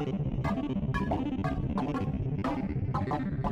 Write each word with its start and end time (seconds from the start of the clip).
Thank 0.00 0.20
you. 3.44 3.49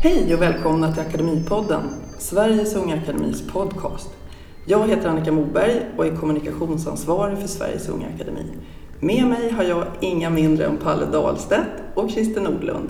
Hej 0.00 0.34
och 0.34 0.42
välkomna 0.42 0.92
till 0.92 1.02
Akademipodden, 1.02 1.82
Sveriges 2.18 2.76
Unga 2.76 2.96
Akademis 2.96 3.42
podcast. 3.46 4.10
Jag 4.66 4.88
heter 4.88 5.08
Annika 5.08 5.32
Moberg 5.32 5.80
och 5.96 6.06
är 6.06 6.16
kommunikationsansvarig 6.16 7.38
för 7.38 7.48
Sveriges 7.48 7.88
Unga 7.88 8.06
Akademi. 8.14 8.44
Med 9.00 9.26
mig 9.26 9.50
har 9.50 9.64
jag 9.64 9.84
inga 10.00 10.30
mindre 10.30 10.66
än 10.66 10.76
Palle 10.76 11.06
Dahlstedt 11.06 11.70
och 11.94 12.10
Christer 12.10 12.40
Nordlund, 12.40 12.88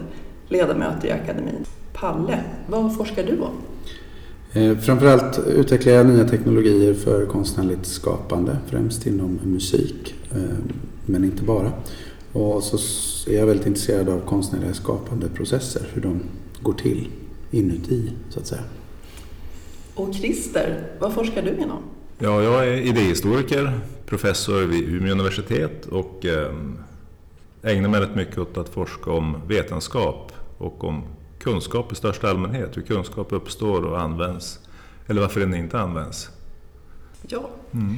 ledamöter 0.48 1.08
i 1.08 1.10
akademin. 1.12 1.64
Palle, 1.92 2.44
vad 2.66 2.96
forskar 2.96 3.24
du 3.24 3.40
om? 3.40 3.54
Eh, 4.52 4.78
framförallt 4.78 5.38
utvecklar 5.46 5.92
jag 5.92 6.06
nya 6.06 6.28
teknologier 6.28 6.94
för 6.94 7.26
konstnärligt 7.26 7.86
skapande, 7.86 8.56
främst 8.66 9.06
inom 9.06 9.38
musik, 9.42 10.14
eh, 10.30 10.58
men 11.06 11.24
inte 11.24 11.42
bara. 11.42 11.72
Och 12.32 12.62
så 12.62 12.78
är 13.30 13.38
jag 13.38 13.46
väldigt 13.46 13.66
intresserad 13.66 14.08
av 14.08 14.20
konstnärliga 14.20 14.74
skapandeprocesser, 14.74 15.82
hur 15.94 16.02
de 16.02 16.20
går 16.62 16.72
till 16.72 17.08
inuti 17.50 18.12
så 18.30 18.40
att 18.40 18.46
säga. 18.46 18.62
Och 19.94 20.14
Christer, 20.14 20.86
vad 21.00 21.14
forskar 21.14 21.42
du 21.42 21.50
inom? 21.50 21.82
Ja, 22.18 22.42
jag 22.42 22.68
är 22.68 22.72
idéhistoriker, 22.72 23.80
professor 24.06 24.62
vid 24.62 24.88
Umeå 24.88 25.12
universitet 25.12 25.86
och 25.86 26.26
eh, 26.26 26.54
ägnar 27.62 27.88
mig 27.88 28.00
rätt 28.00 28.14
mycket 28.14 28.38
åt 28.38 28.58
att 28.58 28.68
forska 28.68 29.10
om 29.10 29.36
vetenskap 29.46 30.32
och 30.58 30.84
om 30.84 31.02
kunskap 31.38 31.92
i 31.92 31.94
största 31.94 32.30
allmänhet, 32.30 32.76
hur 32.76 32.82
kunskap 32.82 33.32
uppstår 33.32 33.84
och 33.84 34.00
används, 34.00 34.60
eller 35.06 35.20
varför 35.20 35.40
den 35.40 35.54
inte 35.54 35.80
används. 35.80 36.30
Ja. 37.28 37.50
Mm. 37.72 37.96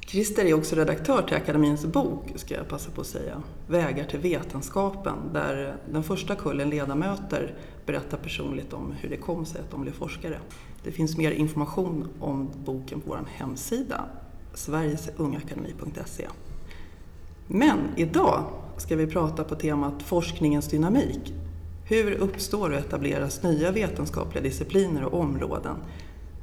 Christer 0.00 0.44
är 0.44 0.54
också 0.54 0.76
redaktör 0.76 1.22
till 1.22 1.36
Akademins 1.36 1.86
bok, 1.86 2.32
ska 2.36 2.54
jag 2.54 2.68
passa 2.68 2.90
på 2.90 3.00
att 3.00 3.06
säga, 3.06 3.42
Vägar 3.66 4.04
till 4.04 4.18
vetenskapen, 4.18 5.14
där 5.32 5.76
den 5.92 6.02
första 6.02 6.34
kullen 6.34 6.70
ledamöter 6.70 7.54
berättar 7.86 8.18
personligt 8.18 8.72
om 8.72 8.92
hur 8.92 9.08
det 9.08 9.16
kom 9.16 9.46
sig 9.46 9.60
att 9.60 9.70
de 9.70 9.82
blev 9.82 9.92
forskare. 9.92 10.40
Det 10.84 10.92
finns 10.92 11.16
mer 11.16 11.30
information 11.30 12.08
om 12.20 12.50
boken 12.64 13.00
på 13.00 13.10
vår 13.10 13.20
hemsida, 13.26 14.04
sverigesungakademi.se. 14.54 16.26
Men 17.46 17.78
idag 17.96 18.44
ska 18.76 18.96
vi 18.96 19.06
prata 19.06 19.44
på 19.44 19.54
temat 19.54 20.02
forskningens 20.02 20.68
dynamik. 20.68 21.34
Hur 21.84 22.12
uppstår 22.12 22.70
och 22.70 22.76
etableras 22.76 23.42
nya 23.42 23.70
vetenskapliga 23.70 24.42
discipliner 24.42 25.04
och 25.04 25.20
områden? 25.20 25.76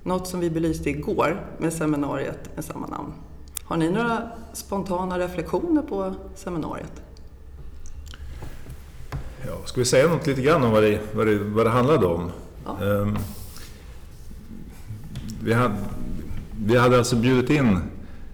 Något 0.03 0.27
som 0.27 0.39
vi 0.39 0.49
belyste 0.49 0.89
igår 0.89 1.45
med 1.57 1.73
seminariet 1.73 2.55
med 2.55 2.65
samma 2.65 2.87
namn. 2.87 3.13
Har 3.63 3.77
ni 3.77 3.91
några 3.91 4.31
spontana 4.53 5.19
reflektioner 5.19 5.81
på 5.81 6.13
seminariet? 6.35 7.01
Ska 9.65 9.81
vi 9.81 9.85
säga 9.85 10.07
något 10.07 10.27
lite 10.27 10.41
grann 10.41 10.63
om 10.63 10.71
vad 10.71 10.83
det, 10.83 10.99
vad 11.13 11.27
det, 11.27 11.37
vad 11.37 11.65
det 11.65 11.69
handlade 11.69 12.05
om? 12.05 12.31
Ja. 12.65 12.85
Um, 12.85 13.17
vi, 15.43 15.53
hade, 15.53 15.75
vi 16.65 16.77
hade 16.77 16.97
alltså 16.97 17.15
bjudit 17.15 17.49
in 17.49 17.79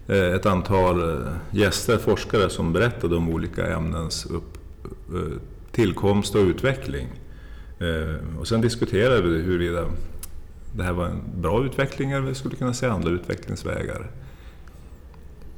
eh, 0.07 0.33
ett 0.35 0.45
antal 0.45 1.09
eh, 1.09 1.27
gäster, 1.51 1.97
forskare 1.97 2.49
som 2.49 2.73
berättade 2.73 3.15
om 3.15 3.29
olika 3.29 3.67
ämnens 3.75 4.25
upp, 4.25 4.57
eh, 5.13 5.37
tillkomst 5.71 6.35
och 6.35 6.41
utveckling. 6.41 7.07
Och 8.39 8.47
sen 8.47 8.61
diskuterade 8.61 9.21
vi 9.21 9.41
huruvida 9.41 9.85
det 10.75 10.83
här 10.83 10.93
var 10.93 11.05
en 11.05 11.21
bra 11.35 11.65
utveckling 11.65 12.11
eller 12.11 12.27
vi 12.27 12.35
skulle 12.35 12.55
kunna 12.55 12.73
se 12.73 12.85
andra 12.85 13.09
utvecklingsvägar. 13.09 14.11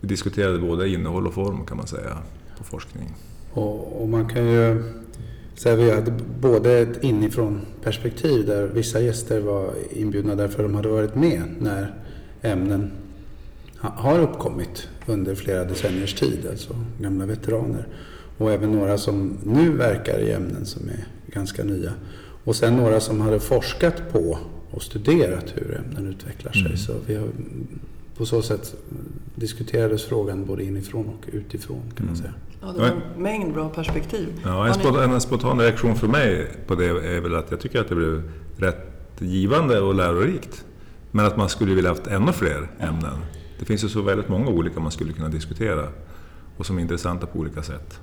Vi 0.01 0.07
diskuterade 0.07 0.57
både 0.57 0.89
innehåll 0.89 1.27
och 1.27 1.33
form 1.33 1.65
kan 1.65 1.77
man 1.77 1.87
säga 1.87 2.17
på 2.57 2.63
forskning. 2.63 3.15
Och, 3.53 4.01
och 4.01 4.09
man 4.09 4.29
kan 4.29 4.45
ju 4.45 4.83
säga 5.59 5.73
att 5.75 5.81
vi 5.81 5.91
hade 5.91 6.11
både 6.41 6.79
ett 6.79 7.03
inifrån 7.03 7.61
perspektiv 7.83 8.45
där 8.45 8.67
vissa 8.67 8.99
gäster 8.99 9.39
var 9.39 9.73
inbjudna 9.91 10.35
därför 10.35 10.63
de 10.63 10.75
hade 10.75 10.89
varit 10.89 11.15
med 11.15 11.43
när 11.59 11.93
ämnen 12.41 12.91
har 13.77 14.19
uppkommit 14.19 14.87
under 15.05 15.35
flera 15.35 15.63
decenniers 15.63 16.13
tid, 16.13 16.47
alltså 16.49 16.75
gamla 17.01 17.25
veteraner. 17.25 17.87
Och 18.37 18.51
även 18.51 18.71
några 18.71 18.97
som 18.97 19.37
nu 19.43 19.69
verkar 19.69 20.19
i 20.19 20.31
ämnen 20.31 20.65
som 20.65 20.89
är 20.89 21.07
ganska 21.27 21.63
nya. 21.63 21.93
Och 22.43 22.55
sen 22.55 22.75
några 22.75 22.99
som 22.99 23.21
hade 23.21 23.39
forskat 23.39 24.11
på 24.11 24.37
och 24.71 24.83
studerat 24.83 25.53
hur 25.55 25.77
ämnen 25.77 26.07
utvecklar 26.07 26.51
sig. 26.51 26.65
Mm. 26.65 26.77
Så 26.77 26.93
vi 27.07 27.15
har 27.15 27.27
på 28.17 28.25
så 28.25 28.41
sätt 28.41 28.75
diskuterades 29.35 30.03
frågan 30.03 30.45
både 30.45 30.63
inifrån 30.63 31.05
och 31.07 31.29
utifrån 31.31 31.81
kan 31.95 32.05
man 32.05 32.15
mm. 32.15 32.31
Ja, 32.61 32.67
det 32.71 32.79
var 32.79 32.87
en 32.87 33.23
mängd 33.23 33.53
bra 33.53 33.69
perspektiv. 33.69 34.41
Ja, 34.43 34.67
en, 34.67 34.73
spontan, 34.73 35.11
en 35.11 35.21
spontan 35.21 35.59
reaktion 35.59 35.95
för 35.95 36.07
mig 36.07 36.47
på 36.67 36.75
det 36.75 36.85
är 36.85 37.21
väl 37.21 37.35
att 37.35 37.51
jag 37.51 37.59
tycker 37.59 37.81
att 37.81 37.89
det 37.89 37.95
blev 37.95 38.31
rätt 38.57 38.89
givande 39.19 39.79
och 39.79 39.95
lärorikt. 39.95 40.65
Men 41.11 41.25
att 41.25 41.37
man 41.37 41.49
skulle 41.49 41.75
vilja 41.75 41.89
haft 41.89 42.07
ännu 42.07 42.31
fler 42.31 42.67
ämnen. 42.79 43.17
Det 43.59 43.65
finns 43.65 43.83
ju 43.83 43.89
så 43.89 44.01
väldigt 44.01 44.29
många 44.29 44.47
olika 44.49 44.79
man 44.79 44.91
skulle 44.91 45.13
kunna 45.13 45.29
diskutera 45.29 45.87
och 46.57 46.65
som 46.65 46.77
är 46.77 46.81
intressanta 46.81 47.25
på 47.27 47.39
olika 47.39 47.63
sätt. 47.63 47.99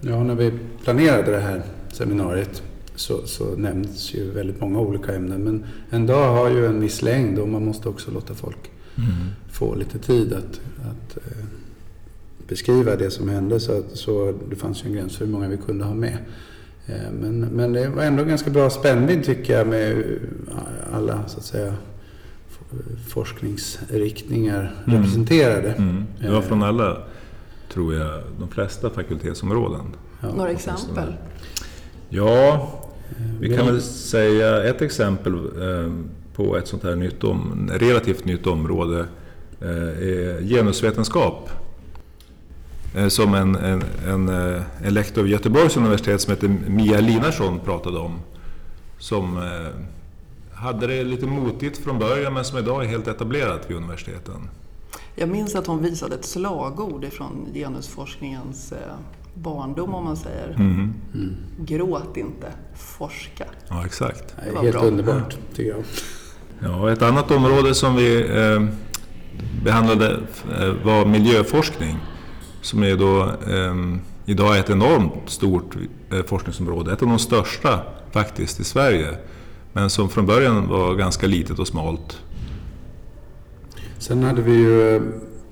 Ja, 0.00 0.24
när 0.24 0.34
vi 0.34 0.52
planerade 0.84 1.30
det 1.30 1.40
här 1.40 1.62
seminariet 1.92 2.62
så, 2.94 3.26
så 3.26 3.44
nämns 3.56 4.14
ju 4.14 4.30
väldigt 4.30 4.60
många 4.60 4.78
olika 4.78 5.14
ämnen. 5.14 5.44
Men 5.44 5.64
en 5.90 6.06
dag 6.06 6.34
har 6.34 6.50
ju 6.50 6.66
en 6.66 6.80
viss 6.80 7.02
längd 7.02 7.38
och 7.38 7.48
man 7.48 7.64
måste 7.64 7.88
också 7.88 8.10
låta 8.10 8.34
folk 8.34 8.70
mm. 8.96 9.10
få 9.50 9.74
lite 9.74 9.98
tid 9.98 10.32
att, 10.32 10.60
att 10.80 11.16
eh, 11.16 11.44
beskriva 12.48 12.96
det 12.96 13.10
som 13.10 13.28
hände. 13.28 13.60
Så, 13.60 13.82
så 13.94 14.34
det 14.50 14.56
fanns 14.56 14.84
ju 14.84 14.88
en 14.88 14.94
gräns 14.94 15.16
för 15.16 15.24
hur 15.24 15.32
många 15.32 15.48
vi 15.48 15.56
kunde 15.56 15.84
ha 15.84 15.94
med. 15.94 16.18
Eh, 16.86 17.12
men, 17.20 17.40
men 17.40 17.72
det 17.72 17.88
var 17.88 18.02
ändå 18.02 18.24
ganska 18.24 18.50
bra 18.50 18.70
spännvidd 18.70 19.24
tycker 19.24 19.58
jag 19.58 19.66
med 19.66 20.04
alla 20.92 21.28
så 21.28 21.38
att 21.38 21.44
säga 21.44 21.74
forskningsriktningar 23.08 24.74
mm. 24.86 24.98
representerade. 24.98 25.72
Mm. 25.72 26.04
Det 26.20 26.30
var 26.30 26.42
från 26.42 26.62
alla, 26.62 26.98
tror 27.72 27.94
jag, 27.94 28.22
de 28.38 28.48
flesta 28.48 28.90
fakultetsområden. 28.90 29.86
Ja. 30.20 30.34
Några 30.34 30.50
exempel? 30.50 31.14
Ja, 32.08 32.70
vi 33.40 33.56
kan 33.56 33.66
väl 33.66 33.82
säga 33.82 34.64
ett 34.64 34.82
exempel 34.82 35.34
eh, 35.34 35.92
på 36.34 36.56
ett 36.56 36.68
sånt 36.68 36.82
här 36.82 36.96
nytt 36.96 37.24
om, 37.24 37.70
relativt 37.72 38.24
nytt 38.24 38.46
område 38.46 39.06
eh, 39.60 39.68
är 39.68 40.42
genusvetenskap. 40.42 41.50
Eh, 42.94 43.08
som 43.08 43.34
en, 43.34 43.56
en, 43.56 43.82
en, 44.06 44.28
en 44.84 44.94
lektor 44.94 45.22
vid 45.22 45.32
Göteborgs 45.32 45.76
universitet 45.76 46.20
som 46.20 46.30
heter 46.30 46.48
Mia 46.48 47.00
Linarsson 47.00 47.60
pratade 47.60 47.98
om. 47.98 48.20
Som 48.98 49.40
hade 50.54 50.86
det 50.86 51.04
lite 51.04 51.26
motigt 51.26 51.78
från 51.78 51.98
början 51.98 52.34
men 52.34 52.44
som 52.44 52.58
idag 52.58 52.84
är 52.84 52.88
helt 52.88 53.08
etablerat 53.08 53.70
vid 53.70 53.76
universiteten. 53.76 54.48
Jag 55.14 55.28
minns 55.28 55.54
att 55.54 55.66
hon 55.66 55.82
visade 55.82 56.14
ett 56.14 56.24
slagord 56.24 57.06
från 57.12 57.48
genusforskningens 57.54 58.72
barndom 59.34 59.94
om 59.94 60.04
man 60.04 60.16
säger. 60.16 60.48
Mm. 60.48 60.94
Mm. 61.14 61.36
Gråt 61.58 62.16
inte, 62.16 62.52
forska. 62.76 63.44
Ja, 63.68 63.86
exakt. 63.86 64.34
Det, 64.36 64.58
är 64.58 64.62
helt 64.62 64.72
bra. 64.72 64.82
underbart 64.82 65.36
tycker 65.54 65.70
jag. 65.70 65.84
Ja, 66.60 66.92
ett 66.92 67.02
annat 67.02 67.30
område 67.30 67.74
som 67.74 67.96
vi 67.96 68.16
eh, 68.16 68.64
behandlade 69.64 70.20
eh, 70.58 70.72
var 70.84 71.06
miljöforskning. 71.06 71.98
Som 72.64 72.82
är 72.82 72.96
då, 72.96 73.22
eh, 73.22 73.74
idag 74.26 74.56
är 74.56 74.60
ett 74.60 74.70
enormt 74.70 75.30
stort 75.30 75.76
eh, 76.12 76.22
forskningsområde. 76.26 76.92
Ett 76.92 77.02
av 77.02 77.08
de 77.08 77.18
största 77.18 77.80
faktiskt 78.12 78.60
i 78.60 78.64
Sverige. 78.64 79.08
Men 79.72 79.90
som 79.90 80.08
från 80.08 80.26
början 80.26 80.68
var 80.68 80.94
ganska 80.94 81.26
litet 81.26 81.58
och 81.58 81.68
smalt. 81.68 82.20
Sen 83.98 84.22
hade 84.22 84.42
vi 84.42 84.52
ju 84.52 84.96
eh, 84.96 85.02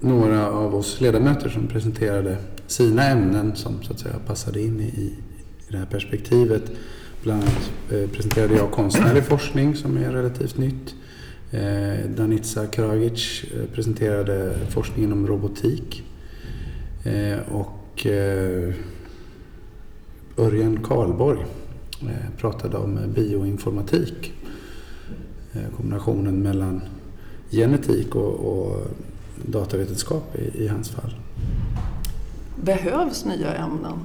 några 0.01 0.51
av 0.51 0.75
oss 0.75 1.01
ledamöter 1.01 1.49
som 1.49 1.67
presenterade 1.67 2.37
sina 2.67 3.05
ämnen 3.05 3.57
som 3.57 3.83
så 3.83 3.93
att 3.93 4.01
säga 4.01 4.15
passade 4.27 4.61
in 4.61 4.81
i, 4.81 4.85
i 4.85 5.15
det 5.69 5.79
här 5.79 5.87
perspektivet. 5.87 6.63
Bland 7.23 7.43
annat 7.43 7.71
eh, 7.91 8.11
presenterade 8.11 8.55
jag 8.55 8.71
konstnärlig 8.71 9.25
forskning 9.25 9.77
som 9.77 9.97
är 9.97 10.13
relativt 10.13 10.59
nytt. 10.59 10.95
Eh, 11.51 12.11
Danica 12.17 12.67
Kragic 12.67 13.45
presenterade 13.75 14.55
forskningen 14.71 15.13
om 15.13 15.27
robotik. 15.27 16.05
Och 17.49 18.07
Örjan 20.37 20.83
Karlborg 20.85 21.45
pratade 22.39 22.77
om 22.77 22.99
bioinformatik. 23.15 24.33
eh, 25.53 25.77
kombinationen 25.77 26.43
mellan 26.43 26.81
genetik 27.51 28.15
och, 28.15 28.35
och 28.35 28.87
datavetenskap 29.47 30.37
i, 30.37 30.65
i 30.65 30.69
hans 30.69 30.91
fall. 30.91 31.15
Behövs 32.63 33.25
nya 33.25 33.55
ämnen? 33.55 33.99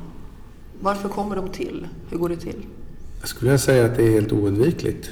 Varför 0.82 1.10
kommer 1.10 1.36
de 1.36 1.50
till? 1.50 1.88
Hur 2.10 2.18
går 2.18 2.30
det 2.30 2.38
till? 2.38 2.66
Jag 3.20 3.30
skulle 3.30 3.58
säga 3.58 3.86
att 3.86 3.98
det 3.98 4.04
är 4.08 4.12
helt 4.12 4.32
oundvikligt. 4.32 5.10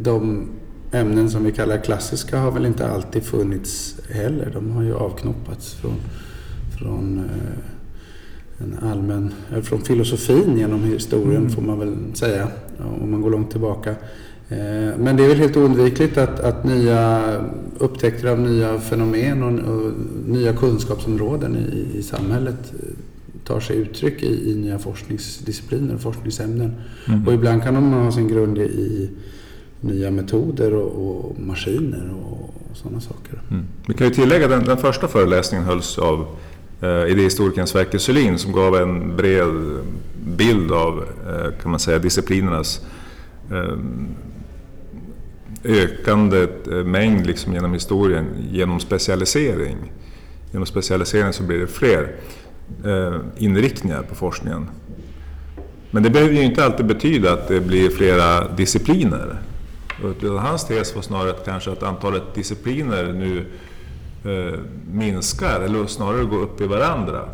De 0.00 0.48
ämnen 0.92 1.30
som 1.30 1.44
vi 1.44 1.52
kallar 1.52 1.78
klassiska 1.78 2.38
har 2.38 2.50
väl 2.50 2.66
inte 2.66 2.88
alltid 2.88 3.22
funnits 3.22 3.96
heller. 4.10 4.50
De 4.54 4.70
har 4.70 4.82
ju 4.82 4.94
avknoppats 4.94 5.74
från, 5.74 5.94
från 6.78 7.30
en 8.58 8.88
allmän, 8.90 9.32
från 9.62 9.80
filosofin 9.80 10.58
genom 10.58 10.84
historien 10.84 11.36
mm. 11.36 11.50
får 11.50 11.62
man 11.62 11.78
väl 11.78 11.96
säga, 12.14 12.48
om 13.02 13.10
man 13.10 13.20
går 13.20 13.30
långt 13.30 13.50
tillbaka. 13.50 13.90
Eh, 14.48 14.98
men 14.98 15.16
det 15.16 15.24
är 15.24 15.28
väl 15.28 15.38
helt 15.38 15.56
oundvikligt 15.56 16.18
att, 16.18 16.40
att 16.40 16.64
nya 16.64 17.22
upptäckter 17.78 18.28
av 18.28 18.40
nya 18.40 18.80
fenomen 18.80 19.42
och, 19.42 19.74
och 19.74 19.92
nya 20.26 20.52
kunskapsområden 20.52 21.56
i, 21.56 21.98
i, 21.98 22.02
samhället 22.02 22.72
eh, 22.72 22.88
tar 23.44 23.60
sig 23.60 23.76
uttryck 23.76 24.22
i, 24.22 24.50
i 24.50 24.54
nya 24.54 24.78
forskningsdiscipliner 24.78 25.94
och 25.94 26.00
forskningsämnen. 26.00 26.74
Mm. 27.08 27.26
Och 27.26 27.34
ibland 27.34 27.62
kan 27.62 27.74
de 27.74 27.92
ha 27.92 28.12
sin 28.12 28.28
grund 28.28 28.58
i 28.58 29.10
nya 29.80 30.10
metoder 30.10 30.74
och, 30.74 31.08
och 31.08 31.40
maskiner 31.40 32.14
och, 32.24 32.54
och 32.70 32.76
sådana 32.76 33.00
saker. 33.00 33.42
Mm. 33.50 33.64
Vi 33.86 33.94
kan 33.94 34.06
ju 34.06 34.14
tillägga 34.14 34.44
att 34.44 34.50
den, 34.50 34.64
den 34.64 34.76
första 34.76 35.08
föreläsningen 35.08 35.66
hölls 35.66 35.98
av 35.98 36.26
Eh, 36.80 37.10
idéhistorikern 37.10 37.66
Sverker 37.66 37.98
Sylin 37.98 38.38
som 38.38 38.52
gav 38.52 38.76
en 38.76 39.16
bred 39.16 39.78
bild 40.36 40.72
av 40.72 41.04
eh, 41.28 41.62
kan 41.62 41.70
man 41.70 41.80
säga, 41.80 41.98
disciplinernas 41.98 42.80
eh, 43.50 43.76
ökande 45.64 46.46
eh, 46.70 46.84
mängd 46.84 47.26
liksom 47.26 47.54
genom 47.54 47.72
historien 47.72 48.26
genom 48.50 48.80
specialisering. 48.80 49.92
Genom 50.52 50.66
specialisering 50.66 51.32
så 51.32 51.42
blir 51.42 51.58
det 51.58 51.66
fler 51.66 52.12
eh, 52.84 53.16
inriktningar 53.38 54.02
på 54.02 54.14
forskningen. 54.14 54.70
Men 55.90 56.02
det 56.02 56.10
behöver 56.10 56.34
ju 56.34 56.42
inte 56.42 56.64
alltid 56.64 56.86
betyda 56.86 57.32
att 57.32 57.48
det 57.48 57.60
blir 57.60 57.90
flera 57.90 58.48
discipliner. 58.48 59.38
Hans 60.40 60.64
tes 60.66 60.94
var 60.94 61.02
snarare 61.02 61.30
att 61.30 61.44
kanske 61.44 61.72
att 61.72 61.82
antalet 61.82 62.34
discipliner 62.34 63.12
nu 63.12 63.46
Eh, 64.26 64.58
minskar, 64.92 65.60
eller 65.60 65.86
snarare 65.86 66.24
går 66.24 66.38
upp 66.38 66.60
i 66.60 66.66
varandra. 66.66 67.28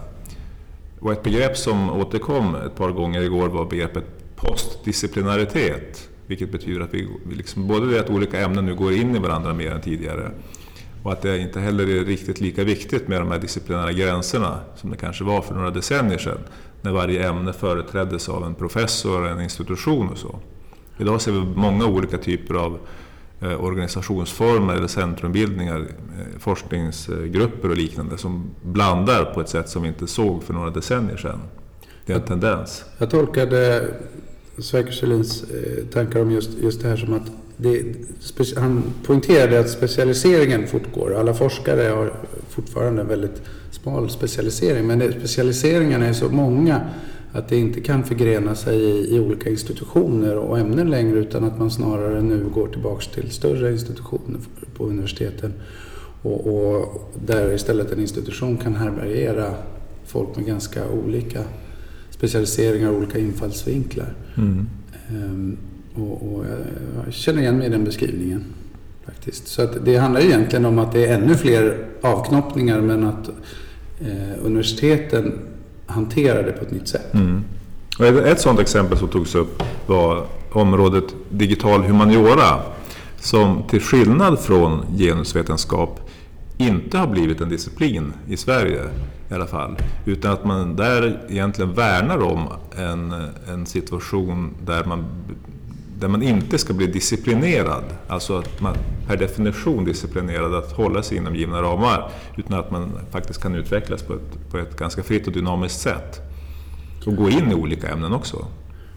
Och 1.01 1.13
ett 1.13 1.23
begrepp 1.23 1.57
som 1.57 1.91
återkom 1.91 2.55
ett 2.55 2.77
par 2.77 2.91
gånger 2.91 3.23
igår 3.23 3.49
var 3.49 3.65
begreppet 3.65 4.05
postdisciplinaritet. 4.37 6.09
Vilket 6.27 6.53
betyder 6.53 6.81
att 6.81 6.95
vi, 6.95 7.09
liksom, 7.33 7.69
både 7.69 7.91
det 7.91 8.01
att 8.01 8.11
olika 8.11 8.41
ämnen 8.41 8.67
nu 8.67 8.75
går 8.75 8.93
in 8.93 9.17
i 9.17 9.19
varandra 9.19 9.55
mer 9.55 9.71
än 9.71 9.81
tidigare 9.81 10.31
och 11.03 11.13
att 11.13 11.23
det 11.23 11.39
inte 11.39 11.61
heller 11.61 11.85
är 11.85 12.05
riktigt 12.05 12.41
lika 12.41 12.65
viktigt 12.65 13.09
med 13.09 13.21
de 13.21 13.31
här 13.31 13.39
disciplinära 13.39 13.93
gränserna 13.93 14.61
som 14.77 14.91
det 14.91 14.97
kanske 14.97 15.25
var 15.25 15.43
för 15.43 15.55
några 15.55 15.71
decennier 15.71 16.19
sedan. 16.19 16.39
När 16.83 16.93
varje 16.93 17.29
ämne 17.29 17.53
företräddes 17.53 18.29
av 18.29 18.45
en 18.45 18.55
professor, 18.55 19.29
en 19.29 19.41
institution 19.41 20.09
och 20.09 20.19
så. 20.19 20.39
Idag 20.99 21.21
ser 21.21 21.33
vi 21.33 21.41
många 21.41 21.87
olika 21.87 22.19
typer 22.19 22.55
av 22.55 22.79
Eh, 22.79 23.02
organisationsformer 23.49 24.75
eller 24.75 24.87
centrumbildningar, 24.87 25.79
eh, 25.79 26.39
forskningsgrupper 26.39 27.71
och 27.71 27.77
liknande 27.77 28.19
som 28.19 28.51
blandar 28.63 29.25
på 29.25 29.41
ett 29.41 29.49
sätt 29.49 29.69
som 29.69 29.83
vi 29.83 29.89
inte 29.89 30.07
såg 30.07 30.43
för 30.43 30.55
några 30.55 30.71
decennier 30.71 31.17
sedan. 31.17 31.41
Det 32.07 32.13
är 32.13 32.17
en 32.17 32.23
tendens. 32.23 32.85
Jag 32.99 33.11
tolkade 33.11 33.89
Sverker 34.59 34.93
Kjellins 34.93 35.43
eh, 35.43 35.85
tankar 35.85 36.21
om 36.21 36.31
just, 36.31 36.51
just 36.59 36.83
det 36.83 36.89
här 36.89 36.97
som 36.97 37.15
att 37.15 37.33
det, 37.57 37.85
han 38.57 38.83
poängterade 39.07 39.61
att 39.61 39.71
specialiseringen 39.71 40.67
fortgår. 40.67 41.15
Alla 41.15 41.35
forskare 41.35 41.89
har 41.89 42.13
fortfarande 42.49 43.03
en 43.03 43.09
väldigt 43.09 43.43
smal 43.71 44.11
specialisering 44.11 44.87
men 44.87 45.13
specialiseringarna 45.13 46.07
är 46.07 46.13
så 46.13 46.29
många 46.29 46.81
att 47.33 47.49
det 47.49 47.57
inte 47.57 47.81
kan 47.81 48.05
förgrena 48.05 48.55
sig 48.55 48.79
i, 48.79 49.17
i, 49.17 49.21
olika 49.21 49.51
institutioner 49.51 50.37
och 50.37 50.59
ämnen 50.59 50.91
längre 50.91 51.19
utan 51.19 51.45
att 51.45 51.59
man 51.59 51.71
snarare 51.71 52.23
nu 52.23 52.45
går 52.55 52.69
tillbaks 52.69 53.09
till 53.09 53.31
större 53.31 53.73
institutioner 53.73 54.41
på 54.75 54.87
universiteten 54.87 55.53
och, 56.23 56.47
och 56.47 57.13
där 57.27 57.55
istället 57.55 57.93
en 57.93 58.01
institution 58.01 58.57
kan 58.57 58.75
härbärgera 58.75 59.55
folk 60.07 60.37
med 60.37 60.47
ganska 60.47 60.91
olika 60.91 61.43
specialiseringar 62.11 62.91
och 62.91 62.97
olika 62.97 63.19
infallsvinklar. 63.19 64.15
Mm. 64.37 64.67
Ehm, 65.09 65.57
och, 65.95 66.35
och 66.35 66.45
jag 67.05 67.15
känner 67.15 67.43
igen 67.43 67.59
mig 67.59 67.67
i 67.67 67.71
den 67.71 67.85
beskrivningen. 67.85 68.45
faktiskt. 69.05 69.49
Så 69.49 69.63
att 69.63 69.85
det 69.85 69.97
handlar 69.97 70.21
egentligen 70.21 70.65
om 70.65 70.79
att 70.79 70.93
det 70.93 71.07
är 71.07 71.15
ännu 71.15 71.35
fler 71.35 71.87
avknoppningar 72.01 72.81
men 72.81 73.05
att 73.05 73.29
eh, 74.01 74.45
universiteten 74.47 75.39
hantera 75.93 76.43
det 76.43 76.53
på 76.53 76.65
ett 76.65 76.71
nytt 76.71 76.89
sätt. 76.89 77.15
Mm. 77.15 77.45
Och 77.99 78.07
ett 78.07 78.41
sådant 78.41 78.61
exempel 78.61 78.99
som 78.99 79.09
togs 79.09 79.35
upp 79.35 79.63
var 79.87 80.27
området 80.53 81.05
digital 81.31 81.83
humaniora 81.83 82.61
som 83.21 83.63
till 83.69 83.81
skillnad 83.81 84.39
från 84.39 84.85
genusvetenskap 84.99 86.11
inte 86.59 86.99
har 86.99 87.07
blivit 87.07 87.41
en 87.41 87.49
disciplin 87.49 88.13
i 88.29 88.37
Sverige 88.37 88.83
i 89.31 89.35
alla 89.35 89.47
fall. 89.47 89.77
Utan 90.05 90.33
att 90.33 90.45
man 90.45 90.77
där 90.77 91.21
egentligen 91.29 91.75
värnar 91.75 92.23
om 92.23 92.49
en, 92.79 93.15
en 93.49 93.67
situation 93.67 94.55
där 94.67 94.85
man, 94.85 95.05
där 95.99 96.09
man 96.09 96.23
inte 96.23 96.59
ska 96.59 96.73
bli 96.73 96.87
disciplinerad. 96.87 97.85
Alltså 98.09 98.39
att 98.39 98.61
man 98.61 98.77
per 99.13 99.19
definition 99.19 99.85
disciplinerad 99.85 100.55
att 100.55 100.73
hålla 100.73 101.03
sig 101.03 101.17
inom 101.17 101.37
givna 101.37 101.63
ramar. 101.63 102.11
Utan 102.37 102.59
att 102.59 102.71
man 102.71 102.93
faktiskt 103.11 103.43
kan 103.43 103.55
utvecklas 103.55 104.03
på 104.03 104.15
ett, 104.15 104.51
på 104.51 104.59
ett 104.59 104.77
ganska 104.77 105.03
fritt 105.03 105.27
och 105.27 105.33
dynamiskt 105.33 105.81
sätt. 105.81 106.21
Och 107.07 107.17
gå 107.17 107.31
in 107.31 107.53
i 107.53 107.55
olika 107.55 107.89
ämnen 107.89 108.13
också. 108.13 108.47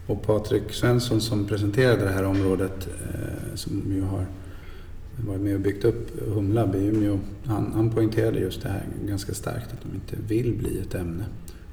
Och 0.08 0.22
Patrik 0.22 0.74
Svensson 0.74 1.22
som 1.22 1.46
presenterade 1.46 2.04
det 2.06 2.12
här 2.12 2.24
området, 2.24 2.88
eh, 3.14 3.56
som 3.56 3.84
ju 3.88 4.02
har 4.02 4.26
varit 5.28 5.42
med 5.42 5.56
och 5.56 5.62
byggt 5.62 5.86
upp 5.86 6.20
Humlab 6.34 6.76
i 6.76 6.86
Umeå, 6.88 7.20
han, 7.46 7.72
han 7.76 7.90
poängterade 7.92 8.40
just 8.40 8.62
det 8.62 8.70
här 8.70 8.84
ganska 9.08 9.34
starkt, 9.34 9.74
att 9.74 9.82
de 9.82 9.96
inte 9.96 10.16
vill 10.28 10.54
bli 10.54 10.80
ett 10.80 10.96
ämne. 10.96 11.24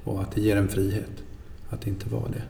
Och 0.04 0.20
att 0.20 0.32
det 0.34 0.40
ger 0.40 0.56
en 0.56 0.68
frihet 0.68 1.22
att 1.70 1.86
inte 1.86 2.08
vara 2.08 2.28
det. 2.28 2.42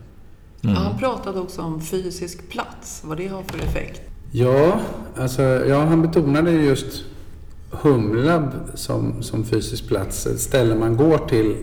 Mm. 0.69 0.77
Han 0.77 0.99
pratade 0.99 1.41
också 1.41 1.63
om 1.63 1.81
fysisk 1.81 2.49
plats, 2.49 3.03
vad 3.05 3.17
det 3.17 3.29
har 3.29 3.43
för 3.43 3.59
effekt. 3.59 4.12
Ja, 4.35 4.81
alltså, 5.17 5.43
ja, 5.43 5.85
han 5.85 6.03
betonade 6.03 6.53
just 6.53 7.05
Humlab 7.71 8.53
som, 8.75 9.23
som 9.23 9.45
fysisk 9.45 9.89
plats. 9.89 10.27
Ett 10.27 10.41
ställe 10.41 10.75
man 10.75 10.97
går 10.97 11.19
till, 11.19 11.57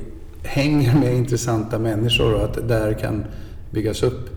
hänger 0.43 0.99
med 0.99 1.15
intressanta 1.15 1.79
människor 1.79 2.33
och 2.33 2.43
att 2.43 2.67
där 2.67 2.93
kan 2.93 3.25
byggas 3.71 4.03
upp 4.03 4.29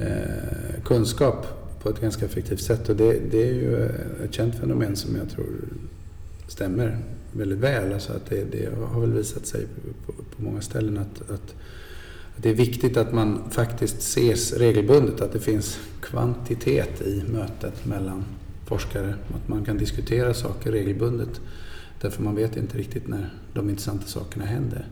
eh, 0.00 0.82
kunskap 0.84 1.46
på 1.82 1.88
ett 1.88 2.00
ganska 2.00 2.24
effektivt 2.24 2.60
sätt. 2.60 2.88
Och 2.88 2.96
det, 2.96 3.18
det, 3.30 3.48
är 3.48 3.54
ju 3.54 3.84
eh, 3.84 4.24
ett 4.24 4.34
känt 4.34 4.54
fenomen 4.54 4.96
som 4.96 5.16
jag 5.16 5.30
tror 5.30 5.46
stämmer 6.48 6.98
väldigt 7.32 7.58
väl. 7.58 7.92
Alltså 7.92 8.12
att 8.12 8.26
det, 8.28 8.44
det 8.52 8.68
har 8.92 9.00
väl 9.00 9.12
visat 9.12 9.46
sig 9.46 9.66
på, 10.06 10.12
på 10.12 10.42
många 10.42 10.60
ställen 10.60 10.98
att, 10.98 11.30
att 11.30 11.54
det 12.42 12.50
är 12.50 12.54
viktigt 12.54 12.96
att 12.96 13.12
man 13.12 13.50
faktiskt 13.50 13.98
ses 13.98 14.52
regelbundet, 14.52 15.20
att 15.20 15.32
det 15.32 15.40
finns 15.40 15.78
kvantitet 16.00 17.02
i 17.02 17.24
mötet 17.28 17.86
mellan 17.86 18.24
forskare. 18.66 19.14
Att 19.34 19.48
man 19.48 19.64
kan 19.64 19.78
diskutera 19.78 20.34
saker 20.34 20.72
regelbundet. 20.72 21.40
Därför 22.00 22.22
man 22.22 22.34
vet 22.34 22.56
inte 22.56 22.78
riktigt 22.78 23.08
när 23.08 23.34
de 23.54 23.70
intressanta 23.70 24.06
sakerna 24.06 24.44
händer. 24.44 24.86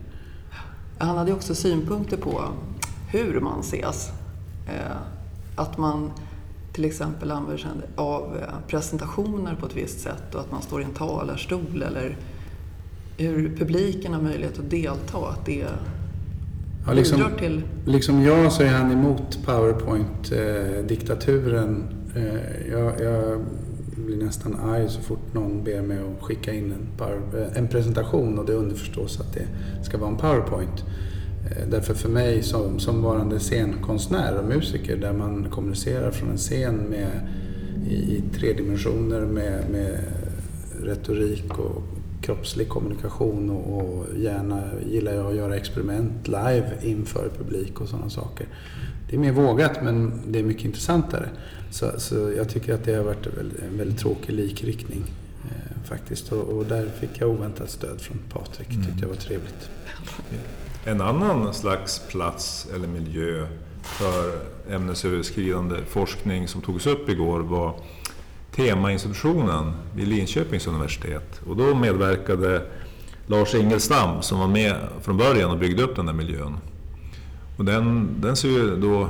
Han 0.97 1.17
hade 1.17 1.33
också 1.33 1.55
synpunkter 1.55 2.17
på 2.17 2.43
hur 3.11 3.39
man 3.39 3.59
ses. 3.59 4.09
Eh, 4.67 4.97
att 5.55 5.77
man 5.77 6.11
till 6.73 6.85
exempel 6.85 7.31
använder 7.31 7.57
sig 7.57 7.71
av 7.95 8.37
eh, 8.37 8.67
presentationer 8.67 9.55
på 9.55 9.65
ett 9.65 9.75
visst 9.75 9.99
sätt 9.99 10.35
och 10.35 10.41
att 10.41 10.51
man 10.51 10.61
står 10.61 10.81
i 10.81 10.83
en 10.83 10.93
talarstol 10.93 11.83
eller 11.83 12.17
hur 13.17 13.55
publiken 13.57 14.13
har 14.13 14.21
möjlighet 14.21 14.59
att 14.59 14.69
delta. 14.69 15.29
Att 15.29 15.45
det 15.45 15.65
Ja, 16.89 16.95
liksom, 16.95 17.23
till... 17.39 17.61
liksom 17.85 18.21
jag 18.21 18.51
så 18.51 18.63
är 18.63 18.69
han 18.69 18.91
emot 18.91 19.39
Powerpoint-diktaturen. 19.45 21.83
Eh, 22.15 22.71
jag, 22.71 23.01
jag, 23.01 23.45
blir 24.05 24.17
nästan 24.17 24.55
arg 24.55 24.89
så 24.89 25.01
fort 25.01 25.33
någon 25.33 25.63
ber 25.63 25.81
mig 25.81 25.97
att 25.97 26.21
skicka 26.23 26.53
in 26.53 26.71
en, 26.71 26.87
power, 26.97 27.51
en 27.55 27.67
presentation 27.67 28.39
och 28.39 28.45
det 28.45 28.53
underförstås 28.53 29.19
att 29.19 29.33
det 29.33 29.47
ska 29.85 29.97
vara 29.97 30.09
en 30.09 30.17
Powerpoint. 30.17 30.85
Eh, 31.51 31.67
därför 31.69 31.93
för 31.93 32.09
mig 32.09 32.43
som, 32.43 32.79
som 32.79 33.03
varande 33.03 33.39
scenkonstnär 33.39 34.39
och 34.39 34.45
musiker 34.45 34.97
där 34.97 35.13
man 35.13 35.47
kommunicerar 35.49 36.11
från 36.11 36.29
en 36.29 36.37
scen 36.37 36.75
med, 36.75 37.09
i, 37.89 37.95
i 37.95 38.23
tre 38.33 38.53
dimensioner 38.53 39.21
med, 39.21 39.69
med 39.71 39.99
retorik 40.83 41.59
och 41.59 41.83
kroppslig 42.29 42.69
kommunikation 42.69 43.49
och, 43.49 43.79
och 43.79 44.05
gärna 44.17 44.61
gillar 44.85 45.13
jag 45.13 45.27
att 45.27 45.35
göra 45.35 45.55
experiment 45.55 46.27
live 46.27 46.71
inför 46.81 47.29
publik 47.37 47.81
och 47.81 47.89
sådana 47.89 48.09
saker. 48.09 48.47
det 49.09 49.15
är 49.15 49.19
mer 49.19 49.31
vågat 49.31 49.83
men 49.83 50.21
det 50.27 50.39
är 50.39 50.43
mycket 50.43 50.65
intressantare. 50.65 51.29
Så, 51.71 51.91
så 51.97 52.33
jag 52.37 52.49
tycker 52.49 52.73
att 52.73 52.83
det 52.83 52.95
har 52.95 53.03
varit 53.03 53.25
en 53.25 53.35
väldigt, 53.35 53.59
en 53.59 53.77
väldigt 53.77 53.99
tråkig 53.99 54.33
likriktning 54.33 55.03
eh, 55.43 55.87
faktiskt. 55.89 56.31
Och, 56.31 56.57
och, 56.57 56.65
där 56.65 56.89
fick 56.99 57.09
jag 57.13 57.29
oväntat 57.29 57.69
stöd 57.69 58.01
från 58.01 58.17
Patrik. 58.33 58.69
Mm. 58.69 58.85
tyckte 58.85 59.01
jag 59.01 59.09
var 59.09 59.15
trevligt. 59.15 59.69
En 60.85 61.01
annan 61.01 61.53
slags 61.53 62.01
plats 62.09 62.67
eller 62.75 62.87
miljö 62.87 63.47
för 63.83 64.39
ämnesöverskridande 64.69 65.75
forskning 65.87 66.47
som 66.47 66.61
togs 66.61 66.87
upp 66.87 67.09
igår 67.09 67.39
var 67.39 67.75
temainstitutionen 68.59 69.71
vid 69.95 70.07
Linköpings 70.07 70.67
universitet. 70.67 71.41
Och 71.47 71.57
då 71.57 71.75
medverkade 71.75 72.61
Lars 73.27 73.55
Ingelstam 73.55 74.21
som 74.21 74.39
var 74.39 74.47
med 74.47 74.75
från 75.01 75.17
början 75.17 75.51
och 75.51 75.57
byggde 75.57 75.83
upp 75.83 75.95
den 75.95 76.05
där 76.05 76.13
miljön. 76.13 76.57
Och 77.57 77.65
den, 77.65 78.07
den 78.21 78.35
ser 78.35 78.49
ju 78.49 78.75
då 78.75 79.09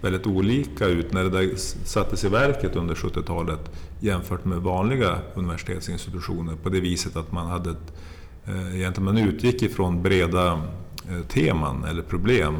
väldigt 0.00 0.26
olika 0.26 0.86
ut 0.86 1.12
när 1.12 1.24
det 1.24 1.30
där 1.30 1.50
sattes 1.84 2.24
i 2.24 2.28
verket 2.28 2.76
under 2.76 2.94
70-talet 2.94 3.70
jämfört 4.00 4.44
med 4.44 4.58
vanliga 4.58 5.18
universitetsinstitutioner 5.34 6.54
på 6.62 6.68
det 6.68 6.80
viset 6.80 7.16
att 7.16 7.32
man 7.32 7.46
hade 7.46 7.70
ett, 7.70 7.92
eh, 8.46 8.76
egentligen 8.76 9.04
man 9.04 9.18
utgick 9.18 9.62
ifrån 9.62 10.02
breda 10.02 10.52
eh, 11.08 11.26
teman 11.28 11.84
eller 11.84 12.02
problem. 12.02 12.56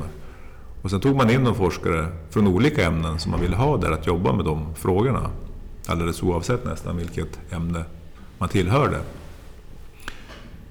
Och 0.82 0.90
sen 0.90 1.00
tog 1.00 1.16
man 1.16 1.30
in 1.30 1.44
de 1.44 1.54
forskare 1.54 2.06
från 2.30 2.46
olika 2.46 2.86
ämnen 2.86 3.18
som 3.18 3.30
man 3.30 3.40
ville 3.40 3.56
ha 3.56 3.76
där 3.76 3.90
att 3.92 4.06
jobba 4.06 4.32
med 4.32 4.44
de 4.44 4.74
frågorna. 4.74 5.30
Alldeles 5.88 6.22
oavsett 6.22 6.64
nästan 6.64 6.96
vilket 6.96 7.52
ämne 7.52 7.84
man 8.38 8.48
tillhörde. 8.48 8.98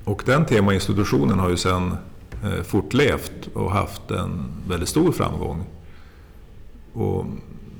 Och 0.04 0.24
den 0.26 0.46
temainstitutionen 0.46 1.40
har 1.40 1.50
ju 1.50 1.58
sedan 1.58 1.98
eh, 2.44 2.64
fortlevt 2.64 3.48
och 3.54 3.72
haft 3.72 4.12
en 4.12 4.46
väldigt 4.68 4.90
stor 4.90 5.12
framgång. 5.12 5.66
Och 6.94 7.26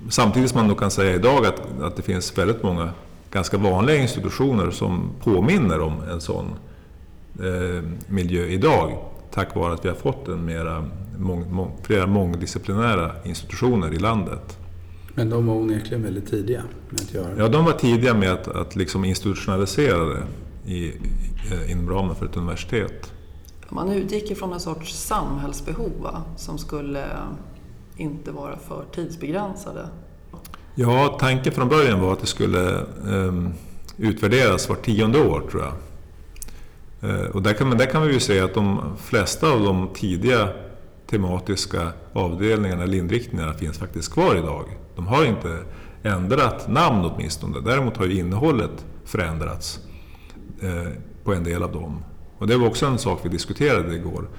samtidigt 0.10 0.50
som 0.50 0.60
man 0.60 0.70
då 0.70 0.76
kan 0.76 0.92
säga 0.92 1.16
idag 1.16 1.46
att, 1.46 1.82
att 1.82 1.96
det 1.96 2.02
finns 2.02 2.38
väldigt 2.38 2.64
många 2.64 2.90
ganska 3.32 3.58
vanliga 3.58 3.98
institutioner 3.98 4.72
som 4.72 5.10
påminner 5.24 5.80
om 5.80 6.02
en 6.12 6.22
sån 6.22 6.46
eh, 7.40 7.84
miljö 8.08 8.46
idag. 8.46 8.98
Tack 9.32 9.56
vare 9.56 9.74
att 9.74 9.86
vi 9.86 9.90
har 9.90 9.96
fått 9.96 10.28
en 10.28 10.46
mera, 10.46 10.86
mång, 11.18 11.54
mång, 11.54 11.72
flera 11.84 12.08
mångdisciplinära 12.08 13.12
institutioner 13.24 13.94
i 13.94 14.00
landet. 14.00 14.58
Men 15.18 15.30
de 15.30 15.48
var 15.48 15.56
onekligen 15.56 16.04
väldigt 16.04 16.30
tidiga 16.30 16.64
med 16.90 17.02
att 17.02 17.14
göra 17.14 17.34
det. 17.34 17.42
Ja, 17.42 17.48
de 17.48 17.66
var 17.66 17.72
tidiga 17.72 18.14
med 18.14 18.32
att, 18.32 18.48
att 18.48 18.76
liksom 18.76 19.06
institutionalisera 19.06 20.06
det 20.06 20.24
i, 20.66 20.88
eh, 21.52 21.72
inom 21.72 21.90
ramen 21.90 22.16
för 22.16 22.26
ett 22.26 22.38
universitet. 22.38 23.14
Man 23.70 23.92
utgick 23.92 24.32
ifrån 24.32 24.54
en 24.54 24.60
sorts 24.60 24.94
samhällsbehov 24.94 25.92
va? 26.02 26.24
som 26.36 26.58
skulle 26.58 27.06
inte 27.96 28.32
vara 28.32 28.58
för 28.58 28.86
tidsbegränsade. 28.96 29.90
Ja, 30.76 31.18
tanken 31.20 31.54
från 31.54 31.70
början 31.70 32.02
var 32.02 32.14
att 32.14 32.20
det 32.20 32.28
skulle 32.28 32.86
um, 33.06 33.54
utvärderas 33.98 34.70
vart 34.70 34.86
tionde 34.86 35.22
år 35.28 35.42
tror 35.52 35.64
jag. 35.64 35.74
Uh, 37.10 37.26
och 37.26 37.42
där 37.42 37.54
kan, 37.54 37.78
där 37.78 37.86
kan 37.86 38.08
vi 38.08 38.14
ju 38.14 38.20
se 38.20 38.40
att 38.40 38.54
de 38.54 38.80
flesta 38.98 39.52
av 39.52 39.64
de 39.64 39.90
tidiga 39.94 40.50
tematiska 41.10 41.92
avdelningarna 42.14 42.84
eller 42.84 42.98
inriktningarna 42.98 43.54
finns 43.54 43.78
faktiskt 43.78 44.14
kvar 44.14 44.36
idag. 44.36 44.66
De 44.96 45.08
har 45.08 45.26
inte 45.26 45.60
ändrat 46.04 46.68
namn 46.68 47.06
åtminstone. 47.06 47.60
Däremot 47.66 47.98
har 47.98 48.06
ju 48.06 48.20
innehållet 48.20 48.86
förändrats 49.06 49.80
eh, 50.62 50.92
på 51.24 51.34
en 51.34 51.44
del 51.44 51.64
av 51.64 51.72
dem. 51.72 52.04
Och 52.38 52.48
det 52.48 52.58
var 52.58 52.68
också 52.68 52.86
en 52.86 52.98
sak 52.98 53.20
vi 53.24 53.30
diskuterade 53.30 53.96
igår. 53.96 54.30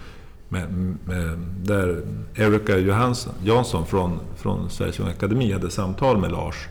Med, 0.48 0.96
med, 1.04 1.38
där 1.62 2.02
Erika 2.34 2.78
Johansson, 2.78 3.34
Jansson 3.44 3.86
från, 3.86 4.20
från 4.36 4.70
Sveriges 4.70 5.00
Akademi 5.00 5.52
hade 5.52 5.70
samtal 5.70 6.18
med 6.18 6.32
Lars 6.32 6.68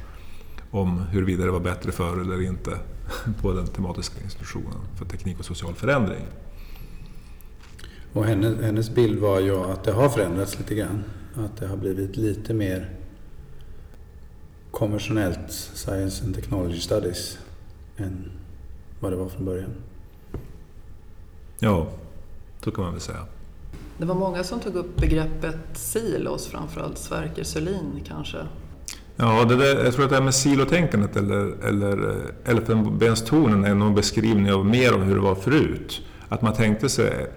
om 0.71 0.99
huruvida 0.99 1.45
det 1.45 1.51
var 1.51 1.59
bättre 1.59 1.91
förr 1.91 2.21
eller 2.21 2.41
inte 2.41 2.71
på 3.41 3.53
den 3.53 3.67
tematiska 3.67 4.23
institutionen 4.23 4.77
för 4.95 5.05
teknik 5.05 5.39
och 5.39 5.45
social 5.45 5.73
förändring. 5.73 6.25
Och 8.13 8.25
hennes, 8.25 8.61
hennes 8.61 8.89
bild 8.89 9.19
var 9.19 9.39
ju 9.39 9.55
att 9.55 9.83
det 9.83 9.91
har 9.91 10.09
förändrats 10.09 10.59
lite 10.59 10.75
grann. 10.75 11.03
Att 11.35 11.57
det 11.57 11.67
har 11.67 11.77
blivit 11.77 12.17
lite 12.17 12.53
mer 12.53 12.89
konventionellt 14.71 15.51
Science 15.51 16.25
and 16.25 16.35
Technology 16.35 16.79
Studies 16.79 17.37
än 17.97 18.31
vad 18.99 19.11
det 19.11 19.15
var 19.15 19.29
från 19.29 19.45
början. 19.45 19.69
Ja, 21.59 21.87
så 22.63 22.71
kan 22.71 22.83
man 22.83 22.93
väl 22.93 23.01
säga. 23.01 23.25
Det 23.97 24.05
var 24.05 24.15
många 24.15 24.43
som 24.43 24.59
tog 24.59 24.75
upp 24.75 24.95
begreppet 24.95 25.57
silos, 25.73 26.47
framförallt 26.47 26.97
Sverker 26.97 27.43
Sörlin 27.43 28.03
kanske. 28.07 28.37
Ja, 29.15 29.45
det 29.45 29.55
där, 29.55 29.83
jag 29.83 29.93
tror 29.93 30.03
att 30.03 30.09
det 30.09 30.15
här 30.15 30.23
med 30.23 30.35
silotänkandet 30.35 31.15
eller, 31.15 31.65
eller 31.65 32.09
eh, 32.09 32.51
elfenbenstornen 32.51 33.63
är 33.65 33.75
någon 33.75 33.95
beskrivning 33.95 34.53
av 34.53 34.65
mer 34.65 34.93
av 34.93 35.03
hur 35.03 35.15
det 35.15 35.21
var 35.21 35.35
förut. 35.35 36.01
Att 36.29 36.41
man 36.41 36.53
tänkte 36.53 36.89
sig 36.89 37.27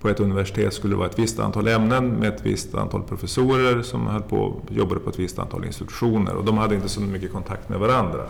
på 0.00 0.08
ett 0.08 0.20
universitet 0.20 0.74
skulle 0.74 0.92
det 0.94 0.98
vara 0.98 1.08
ett 1.08 1.18
visst 1.18 1.40
antal 1.40 1.68
ämnen 1.68 2.08
med 2.08 2.28
ett 2.28 2.46
visst 2.46 2.74
antal 2.74 3.02
professorer 3.02 3.82
som 3.82 4.06
höll 4.06 4.22
på, 4.22 4.60
jobbade 4.68 5.00
på 5.00 5.10
ett 5.10 5.18
visst 5.18 5.38
antal 5.38 5.64
institutioner 5.64 6.34
och 6.34 6.44
de 6.44 6.58
hade 6.58 6.74
inte 6.74 6.88
så 6.88 7.00
mycket 7.00 7.32
kontakt 7.32 7.68
med 7.68 7.78
varandra. 7.78 8.26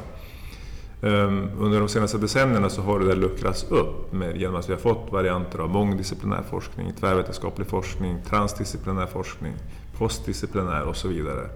Ehm, 1.02 1.48
under 1.58 1.80
de 1.80 1.88
senaste 1.88 2.18
decennierna 2.18 2.70
så 2.70 2.82
har 2.82 2.98
det 2.98 3.06
där 3.06 3.16
luckrats 3.16 3.66
upp 3.70 4.12
med, 4.12 4.36
genom 4.36 4.56
att 4.56 4.68
vi 4.68 4.72
har 4.72 4.80
fått 4.80 5.12
varianter 5.12 5.58
av 5.58 5.70
mångdisciplinär 5.70 6.42
forskning, 6.50 6.92
tvärvetenskaplig 7.00 7.66
forskning, 7.66 8.18
transdisciplinär 8.28 9.06
forskning, 9.06 9.52
postdisciplinär 9.98 10.82
och 10.82 10.96
så 10.96 11.08
vidare. 11.08 11.48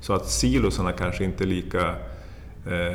Så 0.00 0.12
att 0.12 0.28
silosarna 0.28 0.92
kanske 0.92 1.24
inte 1.24 1.44
är 1.44 1.46
lika 1.46 1.94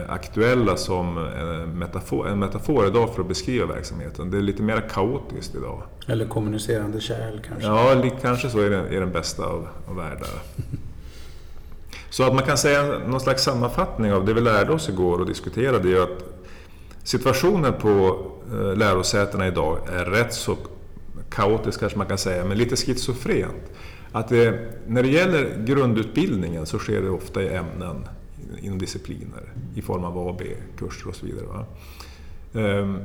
aktuella 0.08 0.78
som 0.78 1.18
en 1.18 1.80
metafor, 1.80 2.28
en 2.28 2.40
metafor 2.40 2.88
idag 2.88 3.14
för 3.14 3.22
att 3.22 3.28
beskriva 3.28 3.66
verksamheten. 3.66 4.32
Det 4.32 4.38
är 4.38 4.42
lite 4.42 4.62
mer 4.62 4.90
kaotiskt 4.90 5.56
idag. 5.56 5.84
Eller 6.08 6.26
kommunicerande 6.26 7.02
kärl 7.02 7.42
kanske? 7.48 7.68
Ja, 7.68 8.04
kanske 8.22 8.50
så 8.50 8.60
är 8.60 8.70
den, 8.70 8.86
är 8.86 9.00
den 9.00 9.12
bästa 9.12 9.46
av, 9.46 9.68
av 9.88 9.96
världar. 9.96 10.30
Så 12.10 12.24
att 12.24 12.34
man 12.34 12.44
kan 12.44 12.58
säga 12.58 13.00
någon 13.08 13.20
slags 13.20 13.44
sammanfattning 13.44 14.14
av 14.14 14.26
det 14.26 14.34
vi 14.34 14.42
lärde 14.42 14.74
oss 14.74 14.90
igår 14.90 15.20
och 15.20 15.26
diskuterade 15.26 15.90
är 15.90 16.02
att 16.02 16.24
situationen 17.04 17.74
på 17.74 18.26
eh, 18.52 18.76
lärosätena 18.76 19.48
idag 19.48 19.78
är 19.94 20.06
rätt 20.06 20.34
så 20.34 20.58
kaotisk 21.30 21.80
kanske 21.80 21.98
man 21.98 22.08
kan 22.08 22.18
säga, 22.18 22.46
men 22.46 22.58
lite 22.58 22.76
schizofrent. 22.76 23.72
Att 24.12 24.30
det, 24.30 24.70
när 24.88 25.04
det 25.04 25.10
gäller 25.10 25.64
grundutbildningen 25.66 26.66
så 26.66 26.80
sker 26.80 27.02
det 27.02 27.10
ofta 27.10 27.44
i 27.44 27.56
ämnen 27.56 28.08
inom 28.62 28.80
discipliner 28.80 29.54
i 29.76 29.82
form 29.82 30.04
av 30.04 30.18
A 30.18 30.22
och 30.22 30.36
B-kurser 30.36 31.08
och 31.10 31.16
så 31.16 31.26
vidare. 31.26 31.46
Va? 31.46 31.66
Ehm, 32.62 33.00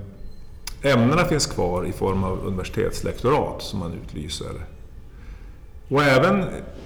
ämnena 0.82 1.24
finns 1.24 1.46
kvar 1.46 1.84
i 1.86 1.92
form 1.92 2.24
av 2.24 2.46
universitetslektorat 2.46 3.62
som 3.62 3.78
man 3.78 3.92
utlyser 3.92 4.52
och 5.92 6.02
även 6.02 6.44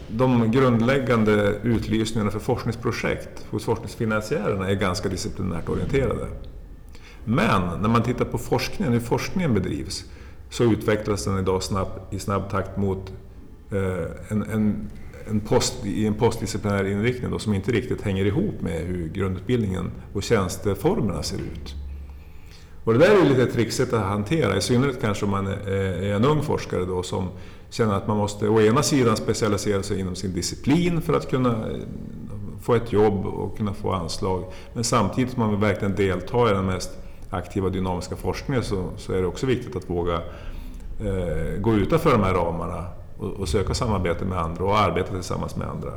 de 0.08 0.50
grundläggande 0.50 1.60
utlysningarna 1.62 2.30
för 2.30 2.38
forskningsprojekt 2.38 3.46
hos 3.50 3.64
forskningsfinansiärerna 3.64 4.70
är 4.70 4.74
ganska 4.74 5.08
disciplinärt 5.08 5.68
orienterade. 5.68 6.26
Men 7.24 7.80
när 7.82 7.88
man 7.88 8.02
tittar 8.02 8.24
på 8.24 8.38
forskningen, 8.38 8.92
hur 8.92 9.00
forskningen 9.00 9.54
bedrivs, 9.54 10.04
så 10.50 10.64
utvecklas 10.64 11.24
den 11.24 11.38
idag 11.38 11.62
snabb, 11.62 11.88
i 12.10 12.18
snabb 12.18 12.50
takt 12.50 12.76
mot 12.76 13.12
eh, 13.70 14.06
en, 14.28 14.42
en, 14.42 14.90
en, 15.30 15.40
post, 15.40 15.86
i 15.86 16.06
en 16.06 16.14
postdisciplinär 16.14 16.84
inriktning 16.84 17.30
då, 17.30 17.38
som 17.38 17.54
inte 17.54 17.72
riktigt 17.72 18.02
hänger 18.02 18.24
ihop 18.24 18.60
med 18.60 18.80
hur 18.80 19.08
grundutbildningen 19.08 19.90
och 20.12 20.22
tjänsteformerna 20.22 21.22
ser 21.22 21.38
ut. 21.38 21.74
Och 22.84 22.92
det 22.92 22.98
där 22.98 23.20
är 23.20 23.24
lite 23.24 23.46
trixigt 23.46 23.92
att 23.92 24.04
hantera, 24.04 24.56
i 24.56 24.60
synnerhet 24.60 25.00
kanske 25.00 25.24
om 25.24 25.30
man 25.30 25.46
är, 25.46 26.02
en 26.02 26.24
ung 26.24 26.42
forskare 26.42 26.84
då 26.84 27.02
som 27.02 27.28
känner 27.70 27.94
att 27.94 28.06
man 28.06 28.16
måste 28.16 28.48
å 28.48 28.60
ena 28.60 28.82
sidan 28.82 29.16
specialisera 29.16 29.82
sig 29.82 30.00
inom 30.00 30.14
sin 30.14 30.32
disciplin 30.32 31.02
för 31.02 31.14
att 31.14 31.30
kunna 31.30 31.50
eh, 31.50 31.76
få 32.62 32.74
ett 32.74 32.92
jobb 32.92 33.26
och 33.26 33.56
kunna 33.56 33.74
få 33.74 33.92
anslag. 33.92 34.44
Men 34.74 34.84
samtidigt 34.84 35.32
som 35.32 35.40
man 35.40 35.50
vill 35.50 35.60
verkligen 35.60 35.94
delta 35.94 36.50
i 36.50 36.54
den 36.54 36.66
mest 36.66 36.90
aktiva 37.30 37.68
dynamiska 37.68 38.16
forskningen 38.16 38.64
så, 38.64 38.90
så 38.96 39.12
är 39.12 39.20
det 39.20 39.26
också 39.26 39.46
viktigt 39.46 39.76
att 39.76 39.90
våga 39.90 40.14
eh, 41.00 41.60
gå 41.60 41.74
utanför 41.74 42.12
de 42.12 42.22
här 42.22 42.34
ramarna 42.34 42.84
och, 43.18 43.30
och, 43.30 43.48
söka 43.48 43.74
samarbete 43.74 44.24
med 44.24 44.38
andra 44.38 44.64
och 44.64 44.78
arbeta 44.78 45.12
tillsammans 45.12 45.56
med 45.56 45.68
andra. 45.68 45.92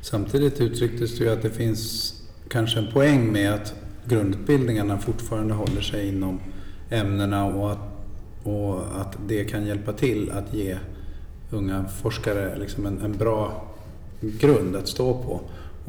Samtidigt 0.00 0.60
uttrycktes 0.60 1.18
det 1.18 1.24
ju 1.24 1.30
att 1.30 1.42
det 1.42 1.50
finns 1.50 2.14
kanske 2.48 2.78
en 2.78 2.92
poäng 2.92 3.32
med 3.32 3.54
att 3.54 3.74
grundutbildningarna 4.04 4.98
fortfarande 4.98 5.54
håller 5.54 5.80
sig 5.80 6.08
inom 6.08 6.40
ämnena 6.90 7.44
och 7.44 7.72
att, 7.72 7.78
och 8.42 8.80
att 9.00 9.18
det 9.26 9.44
kan 9.44 9.66
hjälpa 9.66 9.92
till 9.92 10.30
att 10.30 10.54
ge 10.54 10.76
unga 11.50 11.84
forskare 11.84 12.58
liksom 12.58 12.86
en, 12.86 13.00
en 13.00 13.16
bra 13.16 13.64
grund 14.20 14.76
att 14.76 14.88
stå 14.88 15.14
på. 15.14 15.40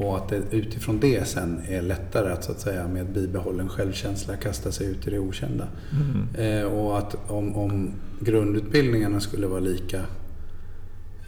Och 0.04 0.16
att 0.16 0.28
det 0.28 0.42
utifrån 0.50 1.00
det 1.00 1.28
sen 1.28 1.62
är 1.68 1.82
lättare 1.82 2.32
att 2.32 2.44
så 2.44 2.52
att 2.52 2.60
säga 2.60 2.88
med 2.88 3.06
bibehållen 3.06 3.68
självkänsla 3.68 4.36
kasta 4.36 4.72
sig 4.72 4.86
ut 4.86 5.06
i 5.06 5.10
det 5.10 5.18
okända. 5.18 5.68
Mm. 5.92 6.60
Eh, 6.60 6.72
och 6.72 6.98
att 6.98 7.30
om, 7.30 7.56
om 7.56 7.90
grundutbildningarna 8.20 9.20
skulle 9.20 9.46
vara 9.46 9.60
lika, 9.60 10.00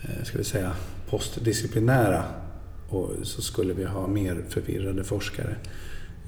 Eh, 0.02 0.24
ska 0.24 0.38
vi 0.38 0.44
säga, 0.44 0.72
postdisciplinära 1.10 2.24
och 2.88 3.10
så 3.22 3.42
skulle 3.42 3.74
vi 3.74 3.84
ha 3.84 4.06
mer 4.06 4.44
förvirrade 4.48 5.04
forskare. 5.04 5.56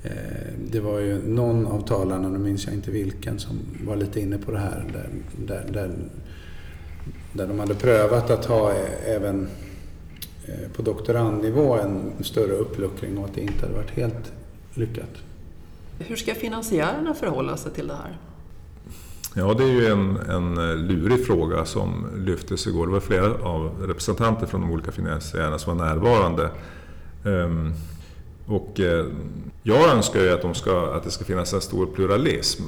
Eh, 0.03 0.53
det 0.71 0.81
var 0.81 0.99
ju 0.99 1.29
någon 1.29 1.67
av 1.67 1.87
talarna, 1.87 2.29
nu 2.29 2.39
minns 2.39 2.65
jag 2.67 2.75
inte 2.75 2.91
vilken, 2.91 3.39
som 3.39 3.61
var 3.87 3.97
lite 3.97 4.21
inne 4.21 4.39
på 4.39 4.51
det 4.51 4.59
här. 4.59 4.85
Där, 4.93 5.09
där, 5.47 5.73
där, 5.73 5.91
där 7.33 7.47
de 7.47 7.59
hade 7.59 7.75
prövat 7.75 8.31
att 8.31 8.45
ha 8.45 8.71
eh, 8.71 9.15
även 9.15 9.49
på 10.77 10.83
doktorandnivå 10.83 11.75
en 11.75 12.25
större 12.25 12.53
uppluckring 12.53 13.19
och 13.19 13.25
att 13.25 13.35
det 13.35 13.41
inte 13.41 13.61
hade 13.61 13.75
varit 13.75 13.91
helt 13.91 14.33
lyckat. 14.75 15.11
Hur 15.99 16.17
ska 16.17 16.35
finansiärerna 16.35 17.15
förhålla 17.15 17.57
sig 17.57 17.73
till 17.73 17.87
det 17.87 17.95
här? 17.95 18.19
Ja, 19.37 19.55
det 19.55 19.65
är 19.65 19.69
ju 19.69 19.87
en, 19.87 20.17
en 20.17 20.59
eh, 20.59 20.77
lurig 20.77 21.27
fråga 21.27 21.65
som 21.65 22.07
lyftes 22.17 22.67
igår. 22.67 22.87
Det 22.87 22.93
var 22.93 23.01
flera 23.01 23.35
av 23.43 23.87
representanter 23.87 24.47
från 24.47 24.61
de 24.61 24.71
olika 24.71 24.93
finansiärerna 24.93 25.59
som 25.59 25.79
var 25.79 25.87
närvarande. 25.87 26.51
Um, 27.25 27.75
och 28.47 28.81
eh, 28.81 29.07
jag 29.63 29.91
önskar 29.91 30.21
ju 30.21 30.31
att, 30.31 30.43
de 30.43 30.55
ska, 30.55 30.95
att 30.95 31.03
det 31.03 31.11
ska 31.11 31.25
finnas 31.25 31.53
en 31.53 31.61
stor 31.61 31.87
pluralism. 31.87 32.63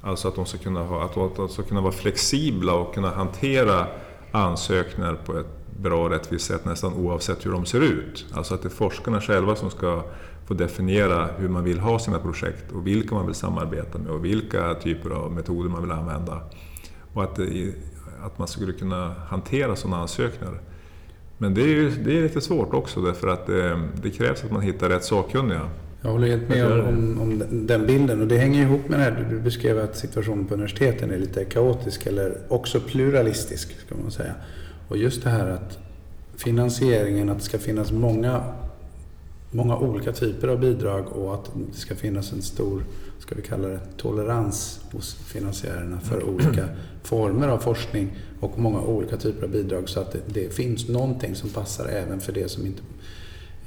Alltså 0.00 0.28
att 0.28 0.34
de 0.34 0.46
ska 0.46 0.58
kunna, 0.58 0.82
ha, 0.82 1.04
att 1.04 1.36
de 1.36 1.48
ska 1.48 1.62
kunna 1.62 1.80
vara 1.80 1.92
flexibla 1.92 2.74
och 2.74 2.94
kunna 2.94 3.10
hantera 3.10 3.86
ansökningar 4.32 5.14
på 5.26 5.38
ett 5.38 5.76
bra 5.76 6.04
och 6.04 6.10
rättvist 6.10 6.46
sätt 6.46 6.64
nästan 6.64 6.92
oavsett 6.94 7.46
hur 7.46 7.52
de 7.52 7.66
ser 7.66 7.80
ut. 7.80 8.26
Alltså 8.32 8.54
att 8.54 8.62
det 8.62 8.68
är 8.68 8.70
forskarna 8.70 9.20
själva 9.20 9.56
som 9.56 9.70
ska 9.70 10.02
få 10.48 10.54
definiera 10.54 11.28
hur 11.38 11.48
man 11.48 11.64
vill 11.64 11.78
ha 11.78 11.98
sina 11.98 12.18
projekt 12.18 12.72
och 12.72 12.86
vilka 12.86 13.14
man 13.14 13.26
vill 13.26 13.34
samarbeta 13.34 13.98
med 13.98 14.10
och 14.10 14.24
vilka 14.24 14.74
typer 14.74 15.10
av 15.10 15.32
metoder 15.32 15.70
man 15.70 15.82
vill 15.82 15.90
använda. 15.90 16.40
Och 17.14 17.22
att, 17.22 17.36
det, 17.36 17.72
att 18.22 18.38
man 18.38 18.48
skulle 18.48 18.72
kunna 18.72 19.14
hantera 19.28 19.76
sådana 19.76 19.96
ansökningar. 19.96 20.60
Men 21.38 21.54
det 21.54 21.62
är, 21.62 21.66
ju, 21.66 21.90
det 21.90 22.18
är 22.18 22.22
lite 22.22 22.40
svårt 22.40 22.74
också 22.74 23.00
därför 23.00 23.28
att 23.28 23.46
det, 23.46 23.88
det 24.02 24.10
krävs 24.10 24.44
att 24.44 24.50
man 24.50 24.62
hittar 24.62 24.88
rätt 24.88 25.04
sakkunniga. 25.04 25.60
Jag 26.02 26.10
håller 26.10 26.28
helt 26.28 26.48
med 26.48 26.66
om, 26.66 26.88
om, 26.88 27.20
om, 27.20 27.42
den 27.66 27.86
bilden 27.86 28.20
och 28.20 28.26
det 28.26 28.36
hänger 28.36 28.62
ihop 28.62 28.88
med 28.88 28.98
det 28.98 29.02
här 29.02 29.26
du 29.30 29.40
beskrev 29.40 29.78
att 29.78 29.96
situationen 29.96 30.44
på 30.44 30.54
universiteten 30.54 31.10
är 31.10 31.18
lite 31.18 31.44
kaotisk 31.44 32.06
eller 32.06 32.38
också 32.48 32.80
pluralistisk 32.80 33.80
ska 33.86 33.94
man 34.02 34.10
säga. 34.10 34.34
Och 34.88 34.96
just 34.96 35.24
det 35.24 35.30
här 35.30 35.46
att 35.46 35.78
finansieringen, 36.36 37.28
att 37.28 37.38
det 37.38 37.44
ska 37.44 37.58
finnas 37.58 37.92
många, 37.92 38.42
många 39.50 39.76
olika 39.76 40.12
typer 40.12 40.48
av 40.48 40.60
bidrag 40.60 41.08
och 41.08 41.34
att 41.34 41.50
det 41.72 41.78
ska 41.78 41.94
finnas 41.94 42.32
en 42.32 42.42
stor, 42.42 42.82
ska 43.18 43.34
vi 43.34 43.42
kalla 43.42 43.68
det, 43.68 43.80
tolerans 43.96 44.80
hos 44.92 45.14
finansiärerna 45.14 46.00
för 46.00 46.24
olika 46.24 46.68
former 47.02 47.48
av 47.48 47.58
forskning 47.58 48.10
och 48.40 48.58
många 48.58 48.80
olika 48.80 49.16
typer 49.16 49.44
av 49.44 49.50
bidrag 49.50 49.88
så 49.88 50.00
att 50.00 50.12
det, 50.12 50.20
det 50.26 50.54
finns 50.54 50.88
någonting 50.88 51.34
som 51.34 51.50
passar 51.50 51.88
även 51.88 52.20
för 52.20 52.32
det 52.32 52.50
som 52.50 52.66
inte 52.66 52.82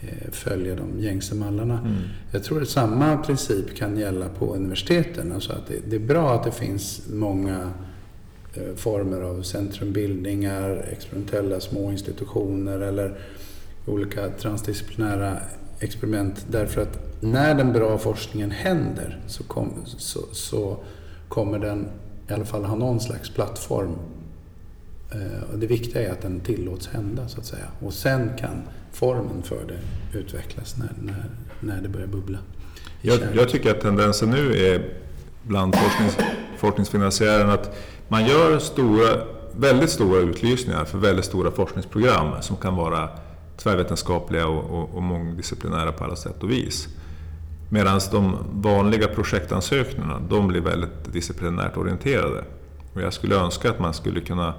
eh, 0.02 0.32
följer 0.32 0.76
de 0.76 1.00
gängse 1.00 1.36
mallarna. 1.36 1.80
Mm. 1.80 1.96
Jag 2.32 2.44
tror 2.44 2.62
att 2.62 2.70
samma 2.70 3.18
princip 3.18 3.76
kan 3.76 3.98
gälla 3.98 4.30
på 4.30 4.56
universiteten. 4.56 5.32
Alltså 5.32 5.54
att 5.54 5.68
det, 5.68 5.80
det 5.90 5.96
är 5.96 6.08
bra 6.08 6.34
att 6.34 6.44
det 6.44 6.52
finns 6.52 7.02
många 7.14 7.72
Eh, 8.54 8.76
former 8.76 9.22
av 9.22 9.42
centrumbildningar, 9.42 10.86
experimentella 10.92 11.60
små 11.60 11.92
institutioner 11.92 12.80
eller 12.80 13.20
olika 13.86 14.30
transdisciplinära 14.30 15.38
experiment. 15.82 16.46
Därför 16.50 16.82
att 16.82 17.00
när 17.20 17.56
den 17.56 17.74
bra 17.74 17.98
forskningen 17.98 18.52
händer 18.52 19.20
så, 19.28 19.44
kom, 19.44 19.74
så, 19.86 20.20
så 20.32 20.78
kommer 21.28 21.60
den 21.60 21.88
i 22.30 22.34
alla 22.34 22.46
fall 22.46 22.66
ha 22.66 22.76
någon 22.76 23.00
slags 23.00 23.30
plattform. 23.30 23.96
Eh, 25.12 25.54
och 25.54 25.60
det 25.60 25.68
viktiga 25.68 26.08
är 26.08 26.12
att 26.12 26.22
den 26.22 26.40
tillåts 26.40 26.88
hända 26.88 27.28
så 27.28 27.40
att 27.40 27.46
säga. 27.46 27.66
Och 27.80 27.94
sen 27.94 28.32
kan 28.40 28.62
formen 28.92 29.44
för 29.44 29.64
det 29.68 30.18
utvecklas 30.18 30.78
när, 30.78 30.92
när, 31.02 31.26
när 31.60 31.82
det 31.82 31.90
börjar 31.90 32.08
bubbla. 32.08 32.38
Jag, 33.02 33.20
jag 33.36 33.50
tycker 33.50 33.72
att 33.72 33.82
tendensen 33.82 34.30
nu 34.30 34.58
är 34.58 34.90
bland 35.44 35.76
forsknings, 35.76 36.18
forskningsfinansiärerna 36.58 37.54
att 37.54 37.78
man 38.08 38.26
gör 38.26 38.60
stora, 38.60 39.26
väldigt 39.56 39.90
stora 39.90 40.20
utlysningar 40.20 40.86
för 40.86 40.98
väldigt 40.98 41.26
stora 41.26 41.52
forskningsprogram 41.52 42.42
som 42.42 42.58
kan 42.58 42.76
vara 42.76 43.10
tvärvetenskapliga 43.64 44.48
och, 44.48 44.80
och, 44.80 44.96
och 44.96 45.04
mångdisciplinära 45.04 45.92
på 45.92 46.04
alla 46.04 46.16
sätt 46.16 46.44
och 46.44 46.52
vis. 46.52 46.88
Medan 47.70 48.00
de 48.12 48.36
vanliga 48.52 49.08
projektansökningarna, 49.08 50.20
de 50.30 50.48
blir 50.48 50.62
väldigt 50.62 51.14
disciplinärt 51.14 51.78
orienterade. 51.78 52.44
Och 52.94 53.02
jag 53.02 53.14
skulle 53.14 53.36
önska 53.36 53.70
att 53.70 53.80
man 53.80 53.94
skulle 53.94 54.22
kunna 54.22 54.54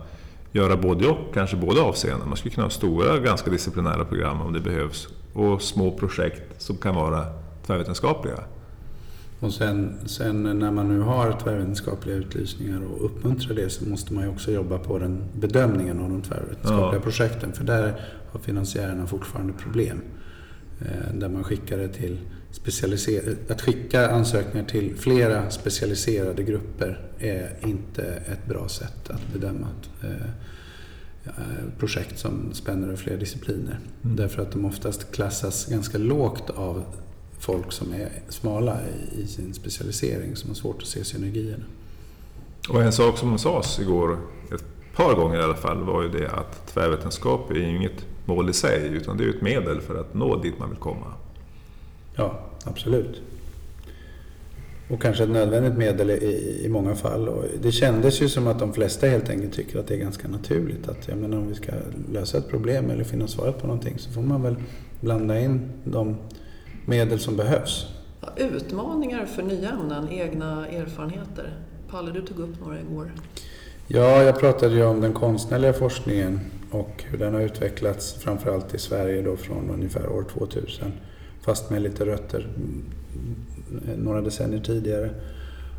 göra 0.52 0.76
både 0.76 1.08
och, 1.08 1.34
kanske 1.34 1.56
båda 1.56 1.82
avseenden. 1.82 2.28
Man 2.28 2.36
skulle 2.36 2.54
kunna 2.54 2.66
ha 2.66 2.70
stora, 2.70 3.18
ganska 3.18 3.50
disciplinära 3.50 4.04
program 4.04 4.40
om 4.40 4.52
det 4.52 4.60
behövs 4.60 5.08
och 5.32 5.62
små 5.62 5.90
projekt 5.90 6.62
som 6.62 6.76
kan 6.76 6.94
vara 6.94 7.26
tvärvetenskapliga. 7.66 8.38
Och 9.42 9.54
sen, 9.54 9.94
sen, 10.04 10.42
när 10.42 10.70
man 10.70 10.88
nu 10.88 11.00
har 11.00 11.38
tvärvetenskapliga 11.42 12.16
utlysningar 12.16 12.80
och 12.84 13.04
uppmuntrar 13.04 13.54
det 13.54 13.70
så 13.70 13.84
måste 13.84 14.14
man 14.14 14.24
ju 14.24 14.30
också 14.30 14.52
jobba 14.52 14.78
på 14.78 14.98
den 14.98 15.22
bedömningen 15.40 16.00
av 16.00 16.10
de 16.10 16.22
tvärvetenskapliga 16.22 16.94
ja. 16.94 17.00
projekten. 17.00 17.52
För 17.52 17.64
där 17.64 18.00
har 18.32 18.40
finansiärerna 18.40 19.06
fortfarande 19.06 19.52
problem. 19.52 20.00
Eh, 20.80 21.14
där 21.14 21.28
man 21.28 21.44
skickar 21.44 21.78
det 21.78 21.88
till 21.88 22.18
att 23.48 23.60
skicka 23.60 24.10
ansökningar 24.10 24.66
till 24.66 24.96
flera 24.96 25.50
specialiserade 25.50 26.42
grupper 26.42 27.00
är 27.18 27.56
inte 27.62 28.02
ett 28.02 28.46
bra 28.48 28.68
sätt 28.68 29.10
att 29.10 29.32
bedöma 29.32 29.66
ett 29.80 30.04
eh, 30.04 31.78
projekt 31.78 32.18
som 32.18 32.50
spänner 32.52 32.86
över 32.86 32.96
flera 32.96 33.16
discipliner. 33.16 33.78
Mm. 34.04 34.16
Därför 34.16 34.42
att 34.42 34.52
de 34.52 34.64
oftast 34.64 35.12
klassas 35.12 35.66
ganska 35.66 35.98
lågt 35.98 36.50
av 36.50 36.84
folk 37.42 37.72
som 37.72 37.92
är 37.92 38.08
smala 38.28 38.78
i 39.18 39.26
sin 39.26 39.54
specialisering 39.54 40.36
som 40.36 40.50
har 40.50 40.54
svårt 40.54 40.82
att 40.82 40.88
se 40.88 41.04
synergierna. 41.04 41.64
Och 42.68 42.82
en 42.82 42.92
sak 42.92 43.18
som 43.18 43.38
sades 43.38 43.78
igår, 43.78 44.18
ett 44.54 44.64
par 44.96 45.14
gånger 45.14 45.40
i 45.40 45.42
alla 45.42 45.54
fall, 45.54 45.82
var 45.82 46.02
ju 46.02 46.08
det 46.08 46.30
att 46.30 46.66
tvärvetenskap 46.66 47.50
är 47.50 47.54
ju 47.54 47.76
inget 47.76 48.06
mål 48.24 48.50
i 48.50 48.52
sig 48.52 48.86
utan 48.86 49.16
det 49.16 49.24
är 49.24 49.28
ett 49.28 49.42
medel 49.42 49.80
för 49.80 50.00
att 50.00 50.14
nå 50.14 50.36
dit 50.36 50.58
man 50.58 50.70
vill 50.70 50.78
komma. 50.78 51.06
Ja, 52.16 52.40
absolut. 52.64 53.22
Och 54.90 55.02
kanske 55.02 55.24
ett 55.24 55.30
nödvändigt 55.30 55.78
medel 55.78 56.10
i, 56.10 56.60
i 56.64 56.68
många 56.68 56.94
fall. 56.94 57.28
Och 57.28 57.44
det 57.62 57.72
kändes 57.72 58.22
ju 58.22 58.28
som 58.28 58.46
att 58.46 58.58
de 58.58 58.72
flesta 58.72 59.06
helt 59.06 59.30
enkelt 59.30 59.52
tycker 59.52 59.78
att 59.78 59.86
det 59.86 59.94
är 59.94 59.98
ganska 59.98 60.28
naturligt 60.28 60.88
att 60.88 61.08
jag 61.08 61.18
menar, 61.18 61.38
om 61.38 61.48
vi 61.48 61.54
ska 61.54 61.72
lösa 62.12 62.38
ett 62.38 62.48
problem 62.48 62.90
eller 62.90 63.04
finna 63.04 63.28
svaret 63.28 63.58
på 63.60 63.66
någonting 63.66 63.98
så 63.98 64.10
får 64.10 64.22
man 64.22 64.42
väl 64.42 64.56
blanda 65.00 65.40
in 65.40 65.70
de 65.84 66.16
medel 66.86 67.20
som 67.20 67.36
behövs. 67.36 67.86
Utmaningar 68.36 69.26
för 69.26 69.42
nya 69.42 69.70
ämnen, 69.70 70.08
egna 70.10 70.68
erfarenheter. 70.68 71.50
Palle, 71.90 72.10
du 72.12 72.22
tog 72.22 72.38
upp 72.38 72.60
några 72.60 72.80
igår. 72.80 73.12
Ja, 73.88 74.22
jag 74.22 74.40
pratade 74.40 74.74
ju 74.74 74.84
om 74.84 75.00
den 75.00 75.12
konstnärliga 75.12 75.72
forskningen 75.72 76.40
och 76.70 77.04
hur 77.10 77.18
den 77.18 77.34
har 77.34 77.40
utvecklats 77.40 78.14
framförallt 78.14 78.74
i 78.74 78.78
Sverige 78.78 79.22
då 79.22 79.36
från 79.36 79.70
ungefär 79.70 80.08
år 80.08 80.24
2000. 80.32 80.92
Fast 81.42 81.70
med 81.70 81.82
lite 81.82 82.06
rötter 82.06 82.48
några 83.96 84.20
decennier 84.20 84.60
tidigare. 84.60 85.10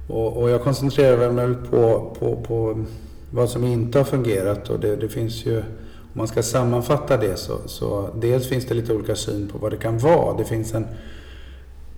Och, 0.07 0.37
och 0.37 0.49
jag 0.49 0.61
koncentrerar 0.61 1.31
mig 1.31 1.55
på, 1.69 2.15
på, 2.19 2.35
på 2.35 2.85
vad 3.31 3.49
som 3.49 3.63
inte 3.63 3.97
har 3.97 4.05
fungerat 4.05 4.69
och 4.69 4.79
det, 4.79 4.95
det 4.95 5.09
finns 5.09 5.45
ju 5.45 5.63
om 6.13 6.17
man 6.17 6.27
ska 6.27 6.43
sammanfatta 6.43 7.17
det 7.17 7.37
så, 7.37 7.59
så 7.65 8.09
dels 8.21 8.47
finns 8.47 8.65
det 8.65 8.73
lite 8.73 8.93
olika 8.93 9.15
syn 9.15 9.47
på 9.47 9.57
vad 9.57 9.71
det 9.71 9.77
kan 9.77 9.97
vara. 9.97 10.37
Det 10.37 10.45
finns 10.45 10.73
en, 10.73 10.87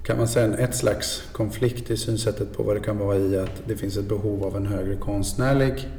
kan 0.03 0.17
man 0.17 0.27
säga, 0.27 0.57
ett 0.57 0.75
slags 0.75 1.23
konflikt 1.31 1.91
i 1.91 1.97
synsättet 1.97 2.57
på 2.57 2.63
vad 2.63 2.75
det 2.75 2.79
kan 2.79 2.97
vara 2.97 3.17
i 3.17 3.37
att 3.37 3.61
det 3.67 3.75
finns 3.75 3.97
ett 3.97 4.09
behov 4.09 4.43
av 4.43 4.57
en 4.57 4.65
högre 4.65 4.95
konstnärlig 4.95 5.89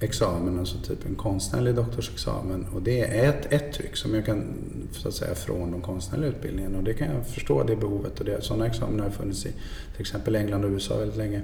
examen, 0.00 0.58
alltså 0.58 0.78
typ 0.78 1.06
en 1.06 1.14
konstnärlig 1.14 1.74
doktorsexamen. 1.74 2.66
Och 2.74 2.82
det 2.82 3.00
är 3.00 3.28
ett, 3.28 3.52
ett 3.52 3.72
tryck 3.72 3.96
som 3.96 4.14
jag 4.14 4.26
kan, 4.26 4.54
så 4.92 5.08
att 5.08 5.14
säga, 5.14 5.34
från 5.34 5.70
de 5.70 5.80
konstnärliga 5.80 6.30
utbildningarna. 6.30 6.78
Och 6.78 6.84
det 6.84 6.94
kan 6.94 7.08
jag 7.14 7.26
förstå, 7.26 7.62
det 7.62 7.76
behovet. 7.76 8.20
Och 8.20 8.26
det, 8.26 8.44
sådana 8.44 8.66
examina 8.66 9.02
har 9.02 9.10
funnits 9.10 9.46
i 9.46 9.52
till 9.92 10.00
exempel 10.00 10.36
England 10.36 10.64
och 10.64 10.70
USA 10.70 10.96
väldigt 10.96 11.18
länge. 11.18 11.42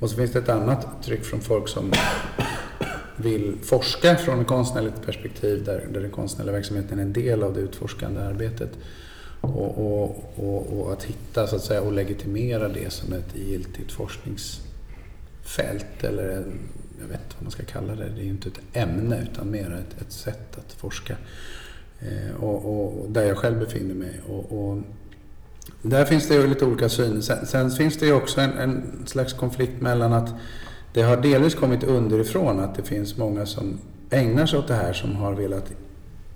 Och 0.00 0.10
så 0.10 0.16
finns 0.16 0.32
det 0.32 0.38
ett 0.38 0.48
annat 0.48 1.02
tryck 1.02 1.24
från 1.24 1.40
folk 1.40 1.68
som 1.68 1.92
vill 3.20 3.56
forska 3.62 4.16
från 4.16 4.40
ett 4.40 4.46
konstnärligt 4.46 5.06
perspektiv 5.06 5.64
där, 5.64 5.86
där 5.92 6.00
den 6.00 6.10
konstnärliga 6.10 6.52
verksamheten 6.52 6.98
är 6.98 7.02
en 7.02 7.12
del 7.12 7.42
av 7.42 7.54
det 7.54 7.60
utforskande 7.60 8.20
arbetet. 8.20 8.70
Och, 9.40 9.78
och, 9.78 10.32
och, 10.36 10.80
och, 10.80 10.92
att 10.92 11.04
hitta 11.04 11.46
så 11.46 11.56
att 11.56 11.64
säga, 11.64 11.82
och 11.82 11.92
legitimera 11.92 12.68
det 12.68 12.92
som 12.92 13.12
ett 13.12 13.36
giltigt 13.36 13.92
forskningsfält 13.92 16.04
eller 16.04 16.28
en, 16.28 16.58
jag 17.00 17.06
vet 17.06 17.20
inte 17.20 17.34
vad 17.36 17.42
man 17.42 17.50
ska 17.50 17.64
kalla 17.64 17.94
det. 17.94 18.08
Det 18.14 18.20
är 18.20 18.24
ju 18.24 18.30
inte 18.30 18.48
ett 18.48 18.60
ämne 18.72 19.28
utan 19.32 19.50
mer 19.50 19.84
ett, 19.86 20.02
ett 20.02 20.12
sätt 20.12 20.58
att 20.58 20.72
forska. 20.72 21.16
Eh, 22.00 22.44
och, 22.44 23.10
där 23.10 23.22
jag 23.22 23.38
själv 23.38 23.58
befinner 23.58 23.94
mig. 23.94 24.20
och 24.26 24.78
där 25.82 26.04
finns 26.04 26.28
det 26.28 26.34
ju 26.34 26.46
lite 26.46 26.64
olika 26.64 26.88
syn. 26.88 27.22
Sen, 27.22 27.46
sen 27.46 27.70
finns 27.70 27.98
det 27.98 28.06
ju 28.06 28.12
också 28.12 28.40
en, 28.40 28.52
en, 28.52 29.02
slags 29.06 29.32
konflikt 29.32 29.80
mellan 29.80 30.12
att 30.12 30.34
det 30.92 31.02
har 31.02 31.16
delvis 31.16 31.54
kommit 31.54 31.84
underifrån 31.84 32.60
att 32.60 32.74
det 32.74 32.82
finns 32.82 33.16
många 33.16 33.46
som 33.46 33.78
ägnar 34.10 34.46
sig 34.46 34.58
åt 34.58 34.68
det 34.68 34.74
här 34.74 34.92
som 34.92 35.16
har 35.16 35.32
velat 35.32 35.72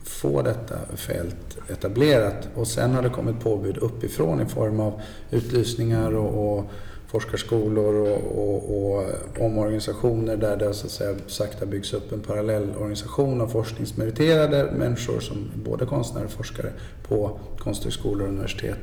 få 0.03 0.43
detta 0.43 0.79
fält 0.95 1.59
etablerat. 1.69 2.49
Och 2.55 2.67
sen 2.67 2.95
har 2.95 3.03
det 3.03 3.09
kommit 3.09 3.41
påbud 3.41 3.79
uppifrån 3.79 4.41
i 4.41 4.47
form 4.47 4.81
av 4.81 5.01
utlysningar 5.31 6.15
och, 6.15 6.59
och 6.59 6.65
forskarskolor 7.07 7.95
och, 7.95 8.39
och, 8.39 8.95
och, 8.95 9.05
omorganisationer 9.39 10.37
där 10.37 10.57
det 10.57 10.75
så 10.75 10.87
att 10.87 10.93
säga, 10.93 11.15
sakta 11.27 11.67
byggs 11.67 11.93
upp 11.93 12.13
en 12.13 12.21
parallellorganisation 12.21 13.41
av 13.41 13.49
forskningsmeriterade 13.49 14.73
människor 14.77 15.21
som 15.21 15.51
både 15.55 15.87
konstnärer 15.87 16.25
och 16.25 16.31
forskare 16.31 16.73
på 17.09 17.39
konsthögskolor 17.59 18.23
och 18.23 18.29
universitet. 18.29 18.79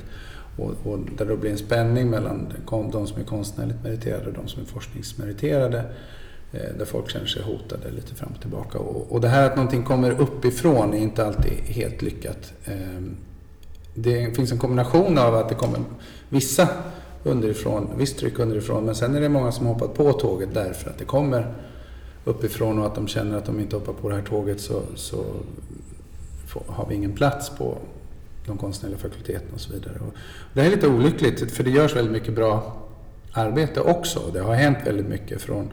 Och, 0.58 0.74
och 0.84 1.00
där 1.18 1.26
det 1.26 1.38
blir 1.38 1.52
en 1.52 1.58
spänning 1.58 2.10
mellan 2.10 2.54
de 2.92 3.08
som 3.08 3.22
är 3.22 3.26
konstnärligt 3.26 3.84
meriterade 3.84 4.28
och 4.28 4.34
de 4.34 4.48
som 4.48 4.62
är 4.62 4.66
forskningsmeriterade. 4.66 5.84
Eh, 6.52 6.78
där 6.78 6.86
folk 6.86 7.10
känner 7.10 7.26
sig 7.26 7.44
hotade 7.44 7.92
lite 7.92 8.16
fram 8.16 8.32
och 8.36 8.42
tillbaka. 8.42 8.80
Och, 8.80 9.12
och 9.12 9.22
det 9.22 9.28
här 9.28 9.46
att 9.46 9.56
någonting 9.56 9.84
kommer 9.84 10.22
uppifrån 10.22 10.94
är 10.94 10.98
inte 10.98 11.26
alltid 11.26 11.52
helt 11.52 12.02
lyckat. 12.02 12.54
Ehm, 12.66 13.16
det 13.94 14.36
finns 14.36 14.52
en 14.52 14.58
kombination 14.58 15.18
av 15.18 15.36
att 15.36 15.50
det 15.50 15.56
kommer 15.56 15.80
vissa 16.30 16.68
underifrån, 17.24 17.90
visst 17.98 18.20
tryck 18.20 18.40
underifrån, 18.40 18.86
men 18.86 18.96
sen 18.96 19.16
är 19.16 19.22
det 19.22 19.30
många 19.30 19.52
som 19.52 19.66
hoppat 19.66 19.94
på 19.94 20.14
tåget 20.14 20.50
därför 20.54 20.90
att 20.90 20.98
det 20.98 21.06
kommer 21.06 21.54
uppifrån 22.26 22.80
och 22.80 22.86
att 22.86 22.96
de 22.96 23.08
känner 23.08 23.38
att 23.38 23.46
de 23.46 23.60
inte 23.60 23.76
hoppar 23.76 23.94
på 23.94 24.10
det 24.10 24.16
här 24.16 24.22
tåget 24.22 24.62
så, 24.62 24.82
så 24.96 25.24
har 26.68 26.88
vi 26.90 26.96
ingen 26.96 27.14
plats 27.14 27.50
på 27.50 27.78
de 28.46 28.58
konstnärliga 28.58 29.00
fakulteterna 29.00 29.54
och 29.54 29.62
så 29.62 29.74
vidare. 29.74 30.00
Och 30.00 30.14
det 30.54 30.62
här 30.62 30.68
är 30.72 30.76
lite 30.76 30.88
olyckligt 30.88 31.52
för 31.52 31.64
det 31.64 31.70
görs 31.70 31.96
väldigt 31.96 32.14
mycket 32.14 32.36
bra 32.36 32.78
arbete 33.32 33.82
också. 33.82 34.20
Det 34.34 34.40
har 34.40 34.56
hänt 34.56 34.78
väldigt 34.86 35.08
mycket 35.08 35.42
från 35.42 35.72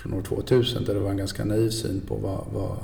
från 0.00 0.14
år 0.14 0.22
2000 0.22 0.84
där 0.84 0.94
det 0.94 1.00
var 1.00 1.10
en 1.10 1.16
ganska 1.16 1.44
naiv 1.44 1.70
syn 1.70 2.00
på 2.08 2.14
vad, 2.14 2.46
vad 2.52 2.76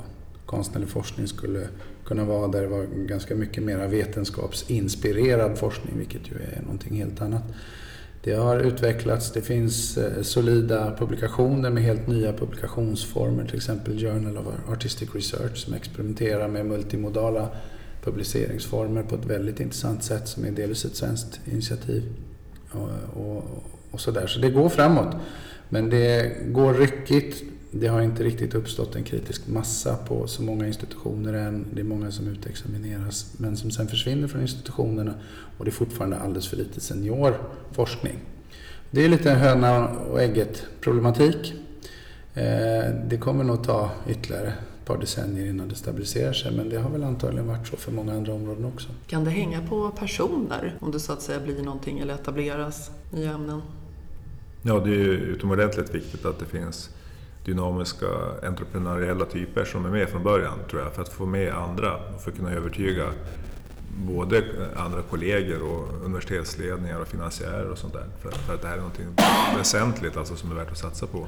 konstnärlig 0.45 0.89
forskning 0.89 1.27
skulle 1.27 1.67
kunna 2.05 2.23
vara. 2.23 2.47
Där 2.47 2.61
det 2.61 2.67
var 2.67 2.85
ganska 3.07 3.35
mycket 3.35 3.63
mer 3.63 3.87
vetenskapsinspirerad 3.87 5.57
forskning, 5.57 5.97
vilket 5.97 6.31
ju 6.31 6.35
är 6.35 6.61
någonting 6.61 6.97
helt 6.97 7.21
annat. 7.21 7.43
Det 8.23 8.33
har 8.33 8.59
utvecklats, 8.59 9.31
det 9.31 9.41
finns 9.41 9.97
eh, 9.97 10.21
solida 10.21 10.95
publikationer 10.97 11.69
med 11.69 11.83
helt 11.83 12.07
nya 12.07 12.33
publikationsformer, 12.33 13.45
till 13.45 13.55
exempel 13.55 13.99
Journal 13.99 14.37
of 14.37 14.45
Artistic 14.69 15.15
Research 15.15 15.57
som 15.57 15.73
experimenterar 15.73 16.47
med 16.47 16.65
multimodala 16.65 17.49
publiceringsformer 18.03 19.03
på 19.03 19.15
ett 19.15 19.25
väldigt 19.25 19.59
intressant 19.59 20.03
sätt 20.03 20.27
som 20.27 20.45
är 20.45 20.51
delvis 20.51 20.85
ett 20.85 20.95
svenskt 20.95 21.39
initiativ. 21.45 22.03
Och, 22.71 22.89
och, 23.23 23.63
och 23.91 24.01
så, 24.01 24.11
där. 24.11 24.27
så 24.27 24.39
det 24.39 24.49
går 24.49 24.69
framåt. 24.69 25.15
Men 25.69 25.89
det 25.89 26.37
går 26.47 26.73
ryckigt. 26.73 27.43
Det 27.71 27.87
har 27.87 28.01
inte 28.01 28.23
riktigt 28.23 28.55
uppstått 28.55 28.95
en 28.95 29.03
kritisk 29.03 29.47
massa 29.47 29.95
på 29.95 30.27
så 30.27 30.43
många 30.43 30.67
institutioner 30.67 31.33
än. 31.33 31.65
Det 31.73 31.79
är 31.79 31.83
många 31.83 32.11
som 32.11 32.27
utexamineras 32.27 33.33
men 33.37 33.57
som 33.57 33.71
sen 33.71 33.87
försvinner 33.87 34.27
från 34.27 34.41
institutionerna 34.41 35.13
och 35.57 35.65
det 35.65 35.69
är 35.69 35.73
fortfarande 35.73 36.17
alldeles 36.17 36.47
för 36.47 36.57
lite 36.57 36.81
seniorforskning. 36.81 38.19
Det 38.91 39.05
är 39.05 39.09
lite 39.09 39.31
höna 39.31 39.87
och 39.87 40.21
ägget 40.21 40.65
problematik. 40.81 41.53
Eh, 42.33 42.93
det 43.05 43.17
kommer 43.19 43.43
nog 43.43 43.63
ta 43.63 43.91
ytterligare 44.09 44.53
par 44.87 44.97
decennier 44.97 45.45
innan 45.45 45.67
det 45.67 45.75
stabiliserar 45.75 46.33
sig 46.33 46.51
men 46.51 46.69
det 46.69 46.77
har 46.77 46.89
väl 46.89 47.03
antagligen 47.03 47.47
varit 47.47 47.67
så 47.67 47.77
för 47.77 47.91
många 47.91 48.13
andra 48.13 48.33
områden 48.33 48.65
också. 48.65 48.89
Kan 49.07 49.23
det 49.23 49.29
hänga 49.29 49.67
på 49.67 49.91
personer 49.91 50.77
om 50.79 50.91
det 50.91 50.99
så 50.99 51.13
att 51.13 51.21
säga 51.21 51.39
blir 51.39 51.63
någonting 51.63 51.99
eller 51.99 52.13
etableras 52.13 52.91
nya 53.11 53.31
ämnen? 53.31 53.61
Ja, 54.61 54.79
det 54.79 54.89
är 54.89 54.99
ju 54.99 55.13
utomordentligt 55.13 55.95
viktigt 55.95 56.25
att 56.25 56.39
det 56.39 56.45
finns 56.45 56.89
dynamiska 57.45 58.07
entreprenöriella 58.43 59.25
typer 59.25 59.65
som 59.65 59.85
är 59.85 59.89
med 59.89 60.09
från 60.09 60.23
början, 60.23 60.59
tror 60.69 60.81
jag, 60.81 60.93
för 60.93 61.01
att 61.01 61.09
få 61.09 61.25
med 61.25 61.53
andra 61.53 61.95
och 61.95 62.21
för 62.21 62.31
att 62.31 62.37
kunna 62.37 62.51
övertyga 62.51 63.05
både 63.97 64.43
andra 64.75 65.01
kollegor 65.01 65.61
och 65.61 66.05
universitetsledningar 66.05 66.99
och 66.99 67.07
finansiärer 67.07 67.69
och 67.69 67.77
sånt 67.77 67.93
där. 67.93 68.05
För, 68.21 68.31
för 68.31 68.53
att 68.53 68.61
det 68.61 68.67
här 68.67 68.77
är 68.77 68.81
något 68.81 68.99
väsentligt 69.57 70.17
alltså, 70.17 70.35
som 70.35 70.51
är 70.51 70.55
värt 70.55 70.71
att 70.71 70.77
satsa 70.77 71.07
på. 71.07 71.27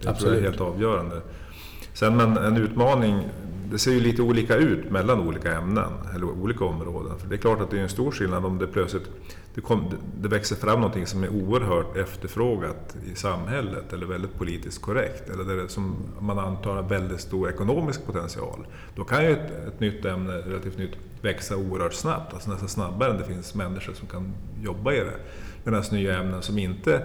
Det 0.00 0.08
Absolut. 0.08 0.18
tror 0.18 0.32
jag 0.32 0.38
är 0.38 0.50
helt 0.50 0.60
avgörande. 0.60 1.20
Sen 1.96 2.16
men 2.16 2.36
en 2.36 2.56
utmaning, 2.56 3.28
det 3.70 3.78
ser 3.78 3.92
ju 3.92 4.00
lite 4.00 4.22
olika 4.22 4.56
ut 4.56 4.90
mellan 4.90 5.20
olika 5.20 5.56
ämnen 5.56 5.92
eller 6.14 6.24
olika 6.24 6.64
områden. 6.64 7.18
För 7.18 7.28
det 7.28 7.34
är 7.34 7.38
klart 7.38 7.60
att 7.60 7.70
det 7.70 7.78
är 7.78 7.82
en 7.82 7.88
stor 7.88 8.10
skillnad 8.10 8.44
om 8.44 8.58
det 8.58 8.66
plötsligt 8.66 9.10
det, 9.54 9.60
kom, 9.60 9.92
det 10.20 10.28
växer 10.28 10.56
fram 10.56 10.80
någonting 10.80 11.06
som 11.06 11.24
är 11.24 11.28
oerhört 11.28 11.96
efterfrågat 11.96 12.96
i 13.12 13.14
samhället 13.14 13.92
eller 13.92 14.06
väldigt 14.06 14.34
politiskt 14.34 14.82
korrekt 14.82 15.30
eller 15.30 15.44
där 15.44 15.56
det, 15.56 15.68
som 15.68 15.96
man 16.20 16.38
antar 16.38 16.74
har 16.74 16.82
väldigt 16.82 17.20
stor 17.20 17.50
ekonomisk 17.50 18.06
potential. 18.06 18.66
Då 18.94 19.04
kan 19.04 19.24
ju 19.24 19.30
ett, 19.30 19.50
ett 19.68 19.80
nytt 19.80 20.04
ämne, 20.04 20.32
relativt 20.32 20.78
nytt, 20.78 20.96
växa 21.22 21.56
oerhört 21.56 21.94
snabbt, 21.94 22.34
alltså 22.34 22.50
nästan 22.50 22.68
snabbare 22.68 23.10
än 23.10 23.18
det 23.18 23.24
finns 23.24 23.54
människor 23.54 23.92
som 23.92 24.08
kan 24.08 24.32
jobba 24.62 24.92
i 24.92 24.98
det. 24.98 25.16
Medan 25.64 25.82
nya 25.92 26.18
ämnen 26.18 26.42
som 26.42 26.58
inte 26.58 27.02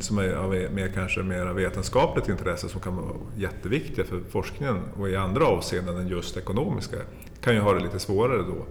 som 0.00 0.18
är 0.18 0.32
av 0.32 0.50
mer, 0.50 0.92
kanske 0.94 1.22
mer 1.22 1.46
vetenskapligt 1.46 2.28
intresse 2.28 2.68
som 2.68 2.80
kan 2.80 2.96
vara 2.96 3.16
jätteviktiga 3.36 4.04
för 4.04 4.20
forskningen 4.30 4.78
och 4.98 5.10
i 5.10 5.16
andra 5.16 5.46
avseenden 5.46 5.96
än 5.96 6.08
just 6.08 6.36
ekonomiska 6.36 6.96
kan 7.40 7.54
ju 7.54 7.60
ha 7.60 7.74
det 7.74 7.80
lite 7.80 7.98
svårare 7.98 8.42
då. 8.42 8.66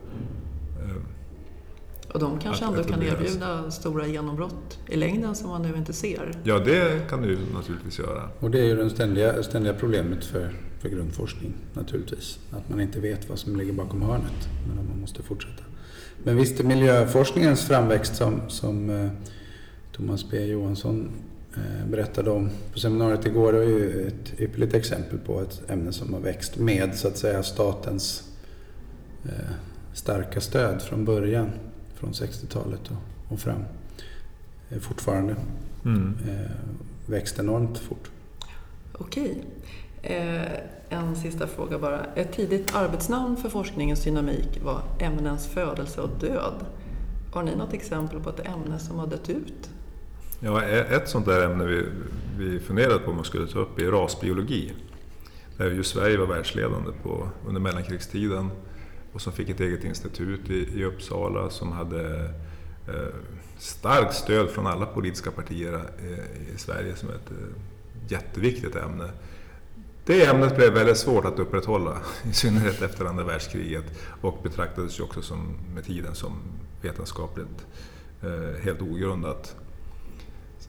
Ehm, 0.83 1.05
och 2.13 2.19
de 2.19 2.39
kanske 2.39 2.65
ändå 2.65 2.83
kan 2.83 3.03
erbjuda 3.03 3.71
stora 3.71 4.07
genombrott 4.07 4.79
i 4.87 4.97
längden 4.97 5.35
som 5.35 5.49
man 5.49 5.61
nu 5.61 5.77
inte 5.77 5.93
ser? 5.93 6.31
Ja, 6.43 6.59
det 6.59 7.09
kan 7.09 7.21
du 7.21 7.37
naturligtvis 7.53 7.99
göra. 7.99 8.29
Och 8.39 8.51
det 8.51 8.59
är 8.59 8.65
ju 8.65 8.75
det 8.75 8.89
ständiga, 8.89 9.43
ständiga 9.43 9.73
problemet 9.73 10.25
för, 10.25 10.55
för 10.79 10.89
grundforskning 10.89 11.53
naturligtvis. 11.73 12.39
Att 12.51 12.69
man 12.69 12.81
inte 12.81 12.99
vet 12.99 13.29
vad 13.29 13.39
som 13.39 13.55
ligger 13.55 13.73
bakom 13.73 14.01
hörnet, 14.01 14.49
men 14.67 14.75
man 14.75 15.01
måste 15.01 15.23
fortsätta. 15.23 15.63
Men 16.23 16.35
visst, 16.35 16.63
miljöforskningens 16.63 17.67
framväxt 17.67 18.15
som, 18.15 18.41
som 18.47 18.89
eh, 18.89 19.09
Thomas 19.99 20.25
B 20.31 20.45
Johansson 20.45 21.11
eh, 21.55 21.87
berättade 21.89 22.31
om 22.31 22.49
på 22.73 22.79
seminariet 22.79 23.25
igår. 23.25 23.53
Det 23.53 23.59
är 23.59 23.63
ju 23.63 24.07
ett 24.07 24.39
ypperligt 24.39 24.73
exempel 24.73 25.19
på 25.19 25.41
ett 25.41 25.69
ämne 25.69 25.91
som 25.91 26.13
har 26.13 26.21
växt 26.21 26.57
med 26.57 26.95
så 26.95 27.07
att 27.07 27.17
säga 27.17 27.43
statens 27.43 28.23
eh, 29.25 29.51
starka 29.93 30.41
stöd 30.41 30.81
från 30.81 31.05
början, 31.05 31.49
från 31.95 32.11
60-talet 32.11 32.79
och, 33.29 33.39
fram. 33.39 33.63
Eh, 34.69 34.79
fortfarande. 34.79 35.35
Mm. 35.85 36.17
Växt 37.05 37.39
enormt 37.39 37.77
fort. 37.77 38.11
Okej. 38.93 39.43
En 40.89 41.15
sista 41.15 41.47
fråga 41.47 41.79
bara. 41.79 42.05
Ett 42.15 42.31
tidigt 42.33 42.75
arbetsnamn 42.75 43.37
för 43.37 43.49
forskningens 43.49 44.03
dynamik 44.03 44.61
var 44.63 44.81
ämnens 44.99 45.47
födelse 45.47 46.01
och 46.01 46.19
död. 46.19 46.65
Har 47.33 47.43
ni 47.43 47.55
något 47.55 47.73
exempel 47.73 48.19
på 48.19 48.29
ett 48.29 48.47
ämne 48.47 48.79
som 48.79 48.99
har 48.99 49.07
dött 49.07 49.29
ut? 49.29 49.69
Ja, 50.39 50.63
e- 50.63 50.85
ett 50.89 51.09
sånt 51.09 51.25
där 51.25 51.45
ämne 51.45 51.65
vi, 51.65 51.85
vi 52.37 52.59
funderade 52.59 52.99
på 52.99 53.09
om 53.09 53.15
man 53.15 53.25
skulle 53.25 53.47
ta 53.47 53.59
upp 53.59 53.79
är 53.79 53.91
rasbiologi. 53.91 54.73
Där 55.57 55.71
ju 55.71 55.83
Sverige 55.83 56.17
var 56.17 56.25
världsledande 56.25 56.91
på, 57.03 57.29
under 57.47 57.61
mellankrigstiden 57.61 58.49
och 59.13 59.21
som 59.21 59.33
fick 59.33 59.49
ett 59.49 59.59
eget 59.59 59.83
institut 59.83 60.49
i, 60.49 60.79
i 60.79 60.85
Uppsala 60.85 61.49
som 61.49 61.71
hade 61.71 62.23
eh, 62.87 63.15
starkt 63.57 64.13
stöd 64.13 64.49
från 64.49 64.67
alla 64.67 64.85
politiska 64.85 65.31
partier 65.31 65.73
eh, 65.73 66.53
i 66.55 66.57
Sverige 66.57 66.95
som 66.95 67.09
ett 67.09 67.31
eh, 67.31 67.61
jätteviktigt 68.07 68.75
ämne. 68.75 69.09
Det 70.05 70.25
ämnet 70.25 70.55
blev 70.55 70.73
väldigt 70.73 70.97
svårt 70.97 71.25
att 71.25 71.39
upprätthålla, 71.39 71.97
i 72.29 72.33
synnerhet 72.33 72.81
efter 72.81 73.05
andra 73.05 73.23
världskriget 73.23 73.85
och 74.21 74.39
betraktades 74.43 74.99
ju 74.99 75.03
också 75.03 75.21
som, 75.21 75.57
med 75.75 75.85
tiden 75.85 76.15
som 76.15 76.33
vetenskapligt 76.81 77.65
eh, 78.21 78.63
helt 78.63 78.81
ogrundat. 78.81 79.55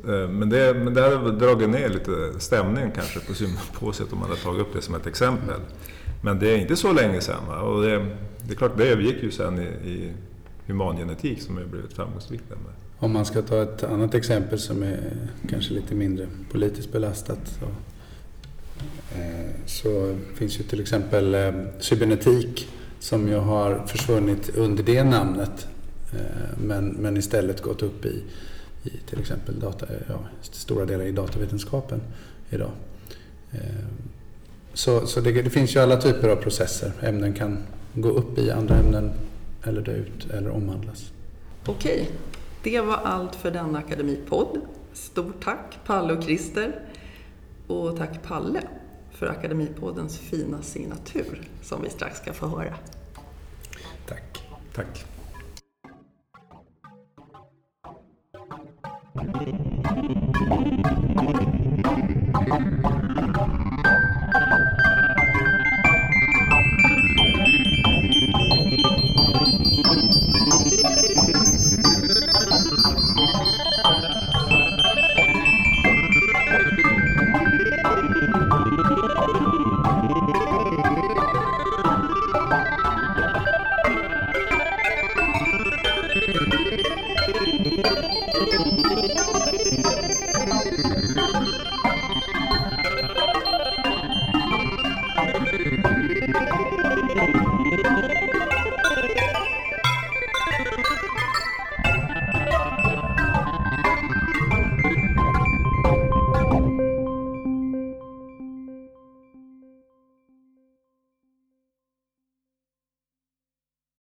Eh, 0.08 0.28
men 0.28 0.48
det, 0.48 0.74
men 0.74 0.94
det 0.94 1.00
hade 1.02 1.32
dragit 1.32 1.68
ner 1.68 1.88
lite 1.88 2.40
stämningen 2.40 2.90
kanske 2.90 3.20
på 3.20 3.34
symposiet 3.34 4.12
om 4.12 4.18
man 4.18 4.28
hade 4.28 4.40
tagit 4.40 4.60
upp 4.60 4.72
det 4.72 4.82
som 4.82 4.94
ett 4.94 5.06
exempel. 5.06 5.60
Men 6.22 6.38
det 6.38 6.50
är 6.50 6.58
inte 6.58 6.76
så 6.76 6.92
länge 6.92 7.20
sedan. 7.20 7.46
Va? 7.48 7.60
Och 7.60 7.82
det, 7.82 8.06
det 8.46 8.52
är 8.52 8.56
klart, 8.56 8.72
det 8.76 8.88
övergick 8.88 9.22
ju 9.22 9.30
sen 9.30 9.58
i, 9.58 9.90
i 9.90 10.12
humangenetik 10.66 11.42
som 11.42 11.56
har 11.56 11.64
blivit 11.64 11.92
framgångsrikt. 11.92 12.44
Om 12.98 13.12
man 13.12 13.24
ska 13.24 13.42
ta 13.42 13.62
ett 13.62 13.84
annat 13.84 14.14
exempel 14.14 14.58
som 14.58 14.82
är 14.82 15.12
kanske 15.48 15.74
lite 15.74 15.94
mindre 15.94 16.26
politiskt 16.52 16.92
belastat 16.92 17.38
så, 17.58 17.64
eh, 19.18 19.50
så 19.66 20.16
finns 20.34 20.60
ju 20.60 20.64
till 20.64 20.80
exempel 20.80 21.34
eh, 21.34 21.52
cybernetik 21.78 22.68
som 22.98 23.28
ju 23.28 23.36
har 23.36 23.86
försvunnit 23.86 24.50
under 24.56 24.82
det 24.82 25.04
namnet 25.04 25.66
eh, 26.12 26.58
men, 26.58 26.88
men 26.88 27.16
istället 27.16 27.62
gått 27.62 27.82
upp 27.82 28.04
i 28.04 28.22
i 28.82 28.90
till 28.90 29.20
exempel 29.20 29.60
data, 29.60 29.86
ja, 30.08 30.18
stora 30.40 30.84
delar 30.84 31.04
i 31.04 31.12
datavetenskapen 31.12 32.00
idag. 32.50 32.70
Eh, 33.52 33.60
så, 34.74 35.06
så 35.06 35.20
det, 35.20 35.32
det, 35.32 35.50
finns 35.50 35.76
ju 35.76 35.80
alla 35.80 35.96
typer 35.96 36.28
av 36.28 36.36
processer. 36.36 36.92
Ämnen 37.00 37.32
kan 37.32 37.58
gå 37.94 38.08
upp 38.08 38.38
i 38.38 38.50
andra 38.50 38.76
ämnen 38.76 39.12
eller 39.62 39.82
dö 39.82 39.92
ut 39.92 40.30
eller 40.30 40.50
omvandlas. 40.50 41.12
Okej, 41.66 42.10
det 42.62 42.80
var 42.80 42.96
allt 42.96 43.34
för 43.34 43.50
denna 43.50 43.78
akademipodd. 43.78 44.60
Stort 44.92 45.44
tack 45.44 45.78
Palle 45.86 46.12
och 46.12 46.24
Christer. 46.24 46.82
Och 47.66 47.96
tack 47.96 48.22
Palle. 48.22 48.62
för 49.10 49.26
Akademipoddens 49.26 50.18
fina 50.18 50.62
signatur 50.62 51.48
som 51.62 51.82
vi 51.82 51.90
strax 51.90 52.18
ska 52.18 52.32
få 52.32 52.46
höra. 52.46 52.74
Tack. 54.06 54.44
Tack. 54.74 55.04
I'm 59.16 59.26
going 59.32 59.44
to 59.44 59.52
go 59.52 60.62
to 62.42 63.08
the 63.14 63.26
next 63.26 63.38
one. 63.38 63.69